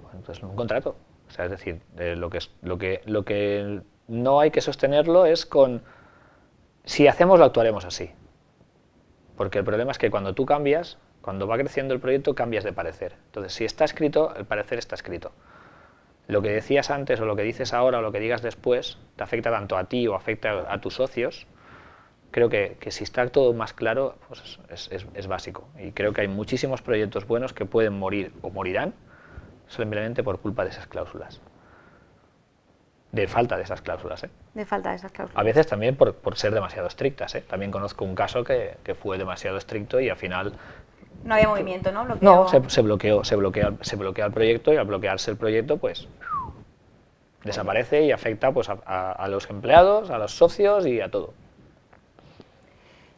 Bueno, 0.02 0.20
pues 0.24 0.42
un 0.42 0.54
contrato. 0.54 0.96
O 1.28 1.30
sea, 1.30 1.46
es 1.46 1.50
decir, 1.50 1.80
lo, 1.96 2.30
que, 2.30 2.38
lo, 2.62 2.78
que, 2.78 3.02
lo 3.04 3.24
que 3.24 3.80
no 4.08 4.40
hay 4.40 4.50
que 4.50 4.60
sostenerlo 4.60 5.26
es 5.26 5.44
con, 5.44 5.82
si 6.84 7.08
hacemos 7.08 7.38
lo 7.38 7.44
actuaremos 7.44 7.84
así. 7.84 8.10
Porque 9.36 9.58
el 9.58 9.64
problema 9.64 9.90
es 9.90 9.98
que 9.98 10.10
cuando 10.10 10.34
tú 10.34 10.46
cambias, 10.46 10.98
cuando 11.20 11.46
va 11.46 11.58
creciendo 11.58 11.92
el 11.92 12.00
proyecto, 12.00 12.34
cambias 12.34 12.64
de 12.64 12.72
parecer. 12.72 13.16
Entonces, 13.26 13.52
si 13.52 13.64
está 13.64 13.84
escrito, 13.84 14.34
el 14.36 14.44
parecer 14.44 14.78
está 14.78 14.94
escrito. 14.94 15.32
Lo 16.28 16.42
que 16.42 16.50
decías 16.50 16.90
antes 16.90 17.20
o 17.20 17.24
lo 17.24 17.36
que 17.36 17.42
dices 17.42 17.72
ahora 17.72 17.98
o 17.98 18.02
lo 18.02 18.12
que 18.12 18.20
digas 18.20 18.42
después, 18.42 18.98
te 19.16 19.24
afecta 19.24 19.50
tanto 19.50 19.76
a 19.76 19.84
ti 19.84 20.06
o 20.08 20.14
afecta 20.14 20.72
a 20.72 20.80
tus 20.80 20.94
socios. 20.94 21.46
Creo 22.30 22.48
que, 22.48 22.76
si 22.88 23.04
está 23.04 23.26
todo 23.28 23.54
más 23.54 23.72
claro, 23.72 24.16
pues 24.28 24.58
es, 24.68 25.06
es 25.14 25.26
básico. 25.26 25.68
Y 25.78 25.92
creo 25.92 26.12
que 26.12 26.22
hay 26.22 26.28
muchísimos 26.28 26.82
proyectos 26.82 27.26
buenos 27.26 27.52
que 27.52 27.64
pueden 27.64 27.98
morir 27.98 28.32
o 28.42 28.50
morirán 28.50 28.92
simplemente 29.68 30.22
por 30.22 30.40
culpa 30.40 30.64
de 30.64 30.70
esas 30.70 30.86
cláusulas 30.86 31.40
de 33.16 33.26
falta 33.26 33.56
de 33.56 33.62
esas 33.62 33.80
cláusulas. 33.80 34.24
¿eh? 34.24 34.30
De 34.54 34.66
falta 34.66 34.90
de 34.90 34.96
esas 34.96 35.10
cláusulas. 35.10 35.40
A 35.40 35.42
veces 35.42 35.66
también 35.66 35.96
por, 35.96 36.14
por 36.14 36.36
ser 36.36 36.52
demasiado 36.52 36.86
estrictas. 36.86 37.34
¿eh? 37.34 37.40
También 37.40 37.70
conozco 37.70 38.04
un 38.04 38.14
caso 38.14 38.44
que, 38.44 38.76
que, 38.84 38.94
fue 38.94 39.18
demasiado 39.18 39.56
estricto 39.56 40.00
y 40.00 40.08
al 40.08 40.16
final... 40.16 40.52
No 41.26 41.34
había 41.34 41.48
movimiento, 41.48 41.90
¿no? 41.92 42.04
No, 42.20 42.48
se, 42.48 42.62
se, 42.70 42.82
bloqueó, 42.82 43.24
se 43.24 43.36
bloquea, 43.36 43.72
se 43.80 43.96
bloquea 43.96 44.26
el 44.26 44.32
proyecto 44.32 44.72
y 44.72 44.76
al 44.76 44.86
bloquearse 44.86 45.32
el 45.32 45.36
proyecto, 45.36 45.76
pues 45.76 46.08
desaparece 47.42 48.02
y 48.02 48.12
afecta 48.12 48.52
pues, 48.52 48.68
a, 48.68 48.78
a, 48.86 49.12
a 49.12 49.28
los 49.28 49.48
empleados, 49.50 50.10
a 50.10 50.18
los 50.18 50.32
socios 50.32 50.86
y 50.86 51.00
a 51.00 51.10
todo. 51.10 51.34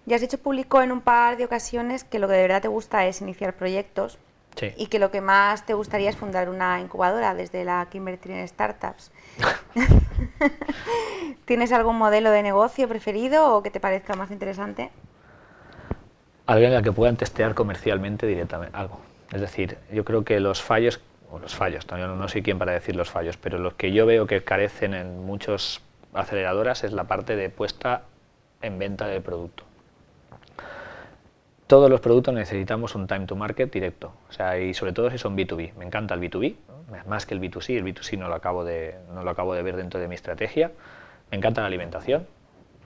Ya 0.07 0.17
has 0.17 0.23
hecho 0.23 0.39
público 0.39 0.81
en 0.81 0.91
un 0.91 1.03
par 1.03 1.37
de 1.37 1.45
ocasiones 1.45 2.03
que 2.03 2.19
lo 2.19 2.29
que 2.29 2.35
de 2.35 2.43
verdad 2.43 2.63
te 2.63 2.69
gusta 2.69 3.07
es 3.07 3.21
iniciar 3.21 3.55
proyectos 3.55 4.19
sí. 4.57 4.73
y 4.77 4.87
que 4.87 4.99
lo 4.99 5.11
que 5.11 5.21
más 5.21 5.67
te 5.67 5.75
gustaría 5.75 6.09
es 6.09 6.17
fundar 6.17 6.49
una 6.49 6.81
incubadora 6.81 7.35
desde 7.35 7.65
la 7.65 7.89
que 7.91 7.99
invertir 7.99 8.33
en 8.33 8.49
startups. 8.49 9.13
¿Tienes 11.45 11.73
algún 11.73 11.97
modelo 11.97 12.31
de 12.31 12.43
negocio 12.43 12.89
preferido 12.89 13.55
o 13.55 13.63
que 13.63 13.71
te 13.71 13.81
parezca 13.81 14.15
más 14.15 14.31
interesante? 14.31 14.91
Alguien 16.49 16.73
al 16.73 16.83
que 16.83 16.93
puedan 16.93 17.17
testear 17.17 17.55
comercialmente 17.55 18.27
directamente 18.27 18.77
algo. 18.77 19.01
Es 19.33 19.41
decir, 19.41 19.79
yo 19.93 20.05
creo 20.05 20.25
que 20.25 20.41
los 20.41 20.61
fallos, 20.61 21.01
o 21.31 21.39
los 21.39 21.55
fallos, 21.55 21.87
no, 21.89 22.17
no 22.17 22.29
soy 22.29 22.43
quien 22.43 22.59
para 22.59 22.73
decir 22.73 22.97
los 22.97 23.11
fallos, 23.11 23.37
pero 23.37 23.59
los 23.59 23.75
que 23.75 23.93
yo 23.93 24.07
veo 24.07 24.27
que 24.27 24.43
carecen 24.43 24.95
en 24.95 25.25
muchos 25.25 25.81
aceleradoras 26.13 26.83
es 26.83 26.93
la 26.93 27.05
parte 27.05 27.37
de 27.37 27.51
puesta 27.51 28.03
en 28.63 28.79
venta 28.81 29.07
del 29.07 29.23
producto 29.23 29.69
todos 31.69 31.91
los 31.91 32.01
productos 32.01 32.33
necesitamos 32.33 32.95
un 32.95 33.07
time 33.07 33.27
to 33.27 33.37
market 33.37 33.71
directo, 33.71 34.15
o 34.31 34.33
sea, 34.33 34.59
y 34.59 34.73
sobre 34.73 34.93
todo 34.93 35.11
si 35.11 35.19
son 35.19 35.37
B2B. 35.37 35.75
Me 35.75 35.85
encanta 35.85 36.15
el 36.15 36.21
B2B, 36.21 36.57
más 37.07 37.27
que 37.27 37.35
el 37.35 37.43
B2C, 37.43 37.77
el 37.77 37.85
B2C 37.85 38.19
no 38.19 38.27
lo, 38.27 38.35
acabo 38.35 38.65
de, 38.65 38.97
no 39.13 39.23
lo 39.23 39.31
acabo 39.31 39.55
de 39.55 39.63
ver 39.63 39.77
dentro 39.77 40.01
de 40.01 40.09
mi 40.09 40.15
estrategia. 40.15 40.73
Me 41.31 41.37
encanta 41.37 41.61
la 41.61 41.67
alimentación, 41.67 42.27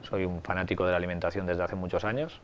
soy 0.02 0.24
un 0.24 0.42
fanático 0.42 0.84
de 0.84 0.90
la 0.90 0.96
alimentación 0.96 1.46
desde 1.46 1.62
hace 1.62 1.76
muchos 1.76 2.04
años, 2.04 2.40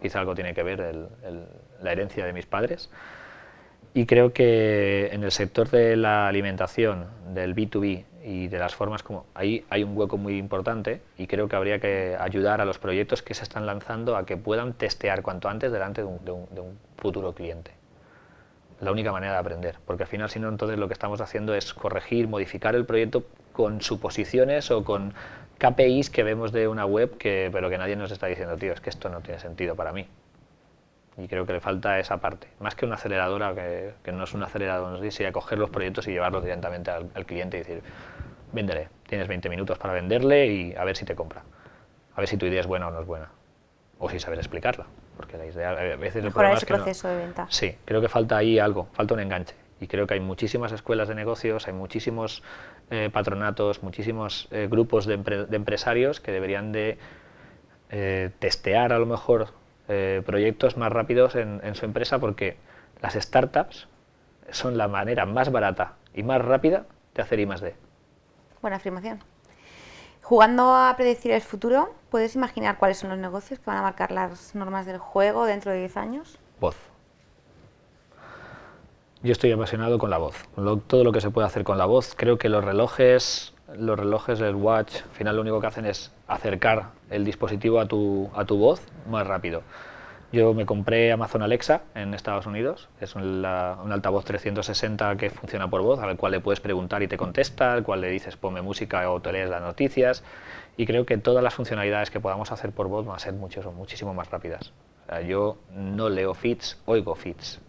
quizá 0.00 0.20
algo 0.20 0.34
tiene 0.34 0.54
que 0.54 0.62
ver 0.62 0.80
el, 0.80 1.08
el, 1.24 1.44
la 1.82 1.92
herencia 1.92 2.24
de 2.24 2.32
mis 2.32 2.46
padres. 2.46 2.90
Y 3.92 4.06
creo 4.06 4.32
que 4.32 5.08
en 5.12 5.24
el 5.24 5.32
sector 5.32 5.68
de 5.68 5.96
la 5.96 6.28
alimentación, 6.28 7.06
del 7.34 7.54
B2B 7.56 8.04
y 8.22 8.48
de 8.48 8.58
las 8.58 8.74
formas 8.74 9.02
como 9.02 9.26
ahí 9.34 9.64
hay 9.70 9.82
un 9.82 9.96
hueco 9.96 10.16
muy 10.16 10.36
importante 10.36 11.00
y 11.16 11.26
creo 11.26 11.48
que 11.48 11.56
habría 11.56 11.80
que 11.80 12.16
ayudar 12.18 12.60
a 12.60 12.64
los 12.64 12.78
proyectos 12.78 13.22
que 13.22 13.34
se 13.34 13.42
están 13.42 13.66
lanzando 13.66 14.16
a 14.16 14.26
que 14.26 14.36
puedan 14.36 14.74
testear 14.74 15.22
cuanto 15.22 15.48
antes 15.48 15.72
delante 15.72 16.02
de 16.02 16.06
un, 16.06 16.24
de 16.24 16.30
un, 16.30 16.46
de 16.54 16.60
un 16.60 16.78
futuro 16.98 17.32
cliente. 17.34 17.72
la 18.80 18.92
única 18.92 19.12
manera 19.12 19.32
de 19.32 19.38
aprender, 19.38 19.76
porque 19.86 20.04
al 20.04 20.08
final 20.08 20.30
si 20.30 20.38
no 20.38 20.48
entonces 20.48 20.78
lo 20.78 20.86
que 20.86 20.94
estamos 20.94 21.20
haciendo 21.20 21.54
es 21.54 21.74
corregir, 21.74 22.28
modificar 22.28 22.74
el 22.74 22.84
proyecto 22.84 23.24
con 23.52 23.80
suposiciones 23.80 24.70
o 24.70 24.84
con 24.84 25.14
KPIs 25.60 26.08
que 26.08 26.22
vemos 26.22 26.52
de 26.52 26.68
una 26.68 26.86
web 26.86 27.18
que, 27.18 27.50
pero 27.52 27.68
que 27.68 27.76
nadie 27.76 27.94
nos 27.94 28.10
está 28.10 28.26
diciendo, 28.26 28.56
tío, 28.56 28.72
es 28.72 28.80
que 28.80 28.88
esto 28.88 29.10
no 29.10 29.20
tiene 29.20 29.38
sentido 29.38 29.76
para 29.76 29.92
mí. 29.92 30.08
Y 31.18 31.28
creo 31.28 31.44
que 31.44 31.52
le 31.52 31.60
falta 31.60 31.98
esa 31.98 32.16
parte. 32.16 32.48
Más 32.60 32.74
que 32.74 32.86
una 32.86 32.94
aceleradora, 32.94 33.54
que, 33.54 34.12
no 34.12 34.24
es 34.24 34.32
un 34.32 34.42
acelerador, 34.42 34.98
no 34.98 35.10
sé, 35.10 35.32
coger 35.32 35.58
los 35.58 35.68
proyectos 35.68 36.08
y 36.08 36.12
llevarlos 36.12 36.42
directamente 36.42 36.90
al, 36.90 37.26
cliente 37.26 37.58
y 37.58 37.60
decir, 37.60 37.82
véndele, 38.52 38.88
tienes 39.06 39.28
20 39.28 39.50
minutos 39.50 39.76
para 39.76 39.92
venderle 39.92 40.46
y 40.46 40.74
a 40.74 40.84
ver 40.84 40.96
si 40.96 41.04
te 41.04 41.14
compra. 41.14 41.42
A 42.14 42.20
ver 42.20 42.28
si 42.28 42.38
tu 42.38 42.46
idea 42.46 42.60
es 42.60 42.66
buena 42.66 42.88
o 42.88 42.90
no 42.90 43.00
es 43.00 43.06
buena. 43.06 43.28
O 43.98 44.08
si 44.08 44.18
sabes 44.18 44.38
explicarla. 44.38 44.86
Porque 45.18 45.36
la 45.36 45.44
idea, 45.44 45.70
a 45.72 45.96
veces 45.96 46.24
Mejorar 46.24 46.54
ese 46.54 46.64
proceso 46.64 47.06
de 47.08 47.16
venta. 47.18 47.46
Sí, 47.50 47.76
creo 47.84 48.00
que 48.00 48.08
falta 48.08 48.38
ahí 48.38 48.58
algo, 48.58 48.88
falta 48.94 49.12
un 49.12 49.20
enganche. 49.20 49.54
Y 49.78 49.88
creo 49.88 50.06
que 50.06 50.14
hay 50.14 50.20
muchísimas 50.20 50.72
escuelas 50.72 51.08
de 51.08 51.14
negocios, 51.14 51.66
hay 51.66 51.74
muchísimos 51.74 52.42
eh, 52.90 53.08
patronatos, 53.12 53.82
muchísimos 53.82 54.48
eh, 54.50 54.66
grupos 54.68 55.06
de, 55.06 55.14
empresarios 55.14 56.20
que 56.20 56.32
deberían 56.32 56.72
de 56.72 56.98
eh, 57.90 58.30
testear 58.38 58.92
a 58.92 58.98
lo 58.98 59.06
mejor 59.06 59.48
proyectos 60.24 60.76
más 60.76 60.92
rápidos 60.92 61.34
en, 61.34 61.60
en, 61.64 61.74
su 61.74 61.84
empresa 61.84 62.20
porque 62.20 62.56
las 63.02 63.14
startups 63.14 63.88
son 64.50 64.78
la 64.78 64.86
manera 64.86 65.26
más 65.26 65.50
barata 65.50 65.94
y 66.14 66.22
más 66.22 66.40
rápida 66.40 66.86
de 67.14 67.22
hacer 67.22 67.40
I 67.40 67.46
más 67.46 67.60
D. 67.60 67.74
Buena 68.62 68.76
afirmación. 68.76 69.18
Jugando 70.22 70.76
a 70.76 70.94
predecir 70.96 71.32
el 71.32 71.40
futuro, 71.40 71.92
¿puedes 72.08 72.36
imaginar 72.36 72.78
cuáles 72.78 72.98
son 72.98 73.10
los 73.10 73.18
negocios 73.18 73.58
que 73.58 73.66
van 73.66 73.78
a 73.78 73.82
marcar 73.82 74.12
las 74.12 74.54
normas 74.54 74.86
del 74.86 74.98
juego 74.98 75.44
dentro 75.44 75.72
de 75.72 75.78
10 75.78 75.96
años? 75.96 76.38
Voz. 76.60 76.89
Yo 79.22 79.32
estoy 79.32 79.52
apasionado 79.52 79.98
con 79.98 80.08
la 80.08 80.16
voz, 80.16 80.48
con 80.54 80.80
todo 80.80 81.04
lo 81.04 81.12
que 81.12 81.20
se 81.20 81.28
puede 81.28 81.46
hacer 81.46 81.62
con 81.62 81.76
la 81.76 81.84
voz. 81.84 82.14
Creo 82.16 82.38
que 82.38 82.48
los 82.48 82.64
relojes, 82.64 83.52
los 83.76 83.98
relojes 83.98 84.38
del 84.38 84.54
watch, 84.54 85.02
al 85.02 85.10
final 85.10 85.36
lo 85.36 85.42
único 85.42 85.60
que 85.60 85.66
hacen 85.66 85.84
es 85.84 86.10
acercar 86.26 86.92
el 87.10 87.26
dispositivo 87.26 87.80
a 87.80 87.86
tu, 87.86 88.30
a 88.34 88.46
tu 88.46 88.56
voz 88.56 88.80
más 89.10 89.26
rápido. 89.26 89.62
Yo 90.32 90.54
me 90.54 90.64
compré 90.64 91.12
Amazon 91.12 91.42
Alexa 91.42 91.82
en 91.94 92.14
Estados 92.14 92.46
Unidos, 92.46 92.88
es 92.98 93.14
un, 93.14 93.44
altavoz 93.44 94.24
360 94.24 95.16
que 95.16 95.28
funciona 95.28 95.68
por 95.68 95.82
voz, 95.82 96.00
al 96.00 96.16
cual 96.16 96.32
le 96.32 96.40
puedes 96.40 96.60
preguntar 96.60 97.02
y 97.02 97.08
te 97.08 97.18
contesta, 97.18 97.74
al 97.74 97.82
cual 97.82 98.00
le 98.00 98.08
dices 98.08 98.38
ponme 98.38 98.62
música 98.62 99.10
o 99.10 99.20
te 99.20 99.32
lees 99.32 99.50
las 99.50 99.60
noticias, 99.60 100.24
y 100.78 100.86
creo 100.86 101.04
que 101.04 101.18
todas 101.18 101.44
las 101.44 101.52
funcionalidades 101.52 102.10
que 102.10 102.20
podamos 102.20 102.52
hacer 102.52 102.70
por 102.72 102.88
voz 102.88 103.04
van 103.04 103.16
a 103.16 103.18
ser 103.18 103.34
mucho, 103.34 103.60
muchísimo 103.72 104.14
más 104.14 104.30
rápidas. 104.30 104.72
yo 105.28 105.58
no 105.74 106.08
leo 106.08 106.32
feeds, 106.32 106.80
oigo 106.86 107.14
feeds. 107.14 107.60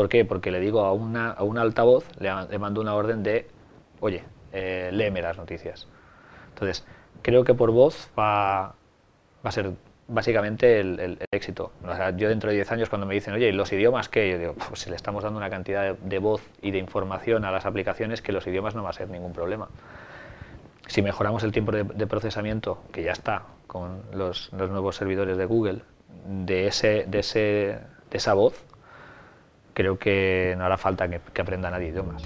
¿Por 0.00 0.08
qué? 0.08 0.24
Porque 0.24 0.50
le 0.50 0.60
digo 0.60 0.80
a, 0.86 0.94
una, 0.94 1.32
a 1.32 1.42
un 1.42 1.58
altavoz, 1.58 2.06
le, 2.18 2.58
mando 2.58 2.80
una 2.80 2.94
orden 2.94 3.22
de, 3.22 3.46
oye, 4.00 4.24
eh, 4.50 4.88
léeme 4.94 5.20
las 5.20 5.36
noticias. 5.36 5.88
Entonces, 6.48 6.86
creo 7.20 7.44
que 7.44 7.52
por 7.52 7.70
voz 7.70 8.08
va, 8.18 8.76
a 9.42 9.50
ser 9.50 9.72
básicamente 10.08 10.80
el, 10.80 11.18
éxito. 11.30 11.72
yo 12.16 12.30
dentro 12.30 12.48
de 12.48 12.56
10 12.56 12.72
años 12.72 12.88
cuando 12.88 13.06
me 13.06 13.12
dicen, 13.12 13.34
oye, 13.34 13.52
¿los 13.52 13.70
idiomas 13.74 14.08
qué? 14.08 14.30
Yo 14.30 14.38
digo, 14.38 14.54
pues 14.54 14.80
si 14.80 14.88
le 14.88 14.96
estamos 14.96 15.22
dando 15.22 15.36
una 15.36 15.50
cantidad 15.50 15.94
de, 15.94 16.18
voz 16.18 16.40
y 16.62 16.70
de 16.70 16.78
información 16.78 17.44
a 17.44 17.50
las 17.50 17.66
aplicaciones 17.66 18.22
que 18.22 18.32
los 18.32 18.46
idiomas 18.46 18.74
no 18.74 18.82
va 18.82 18.88
a 18.88 18.94
ser 18.94 19.10
ningún 19.10 19.34
problema. 19.34 19.68
Si 20.86 21.02
mejoramos 21.02 21.44
el 21.44 21.52
tiempo 21.52 21.72
de, 21.72 22.06
procesamiento, 22.06 22.82
que 22.90 23.02
ya 23.02 23.12
está 23.12 23.42
con 23.66 24.00
los, 24.14 24.50
nuevos 24.54 24.96
servidores 24.96 25.36
de 25.36 25.44
Google, 25.44 25.82
de, 26.24 26.68
ese, 26.68 27.04
de, 27.06 27.18
ese, 27.18 27.38
de 28.10 28.16
esa 28.16 28.32
voz, 28.32 28.64
creo 29.80 29.98
que 29.98 30.54
no 30.58 30.64
hará 30.66 30.76
falta 30.76 31.08
que, 31.08 31.40
aprenda 31.40 31.70
nadie 31.70 31.88
idiomas. 31.88 32.22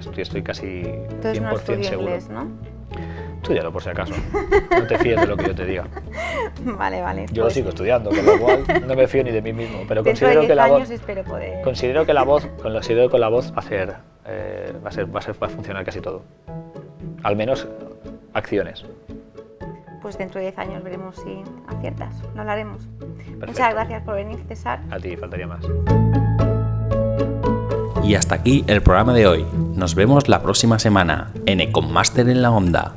Estoy, 0.00 0.22
estoy 0.22 0.42
casi 0.42 0.82
100% 1.22 1.84
seguro. 1.84 2.08
Inglés, 2.08 2.28
¿no? 2.28 2.48
Estudialo 3.36 3.72
por 3.72 3.80
si 3.80 3.90
acaso. 3.90 4.14
No 4.72 4.86
te 4.88 4.98
fíes 4.98 5.20
de 5.20 5.26
lo 5.28 5.36
que 5.36 5.46
yo 5.46 5.54
te 5.54 5.64
diga. 5.64 5.86
Vale, 6.64 7.00
vale. 7.00 7.26
Yo 7.30 7.42
lo 7.42 7.44
pues 7.44 7.54
sigo 7.54 7.68
estudiando, 7.68 8.10
con 8.10 8.26
lo 8.26 8.38
cual 8.40 8.64
no 8.86 8.96
me 8.96 9.06
fío 9.06 9.22
ni 9.22 9.30
de 9.30 9.40
mí 9.40 9.52
mismo. 9.52 9.84
Pero 9.86 10.02
considero 10.02 10.44
que 10.46 10.54
la 10.56 10.66
voz. 10.66 10.88
Considero 11.62 12.04
que 12.04 12.12
la 12.12 12.24
voz, 12.24 12.46
con 12.60 12.72
lo 12.72 12.80
que 12.80 13.08
con 13.08 13.20
la 13.20 13.28
voz 13.28 13.52
va 13.52 13.58
a 13.58 13.62
ser, 13.62 13.94
eh, 14.26 14.72
va 14.84 14.88
a 14.88 14.92
ser, 14.92 15.14
va 15.14 15.20
a 15.20 15.22
ser, 15.22 15.40
va 15.40 15.46
a 15.46 15.50
funcionar 15.50 15.84
casi 15.84 16.00
todo. 16.00 16.24
Al 17.22 17.36
menos 17.36 17.68
acciones. 18.32 18.84
Pues 20.02 20.18
dentro 20.18 20.40
de 20.40 20.46
10 20.46 20.58
años 20.58 20.82
veremos 20.82 21.16
si 21.16 21.42
aciertas. 21.68 22.20
Lo 22.34 22.40
hablaremos. 22.40 22.88
Muchas 23.46 23.72
gracias 23.72 24.02
por 24.02 24.14
venir, 24.14 24.38
César. 24.48 24.80
A 24.90 24.98
ti, 24.98 25.16
faltaría 25.16 25.46
más. 25.46 25.64
Y 28.04 28.14
hasta 28.14 28.36
aquí 28.36 28.64
el 28.66 28.82
programa 28.82 29.12
de 29.12 29.26
hoy. 29.26 29.46
Nos 29.74 29.94
vemos 29.94 30.28
la 30.28 30.42
próxima 30.42 30.78
semana 30.78 31.30
en 31.46 31.60
Econmaster 31.60 32.28
en 32.28 32.42
la 32.42 32.50
Onda. 32.50 32.94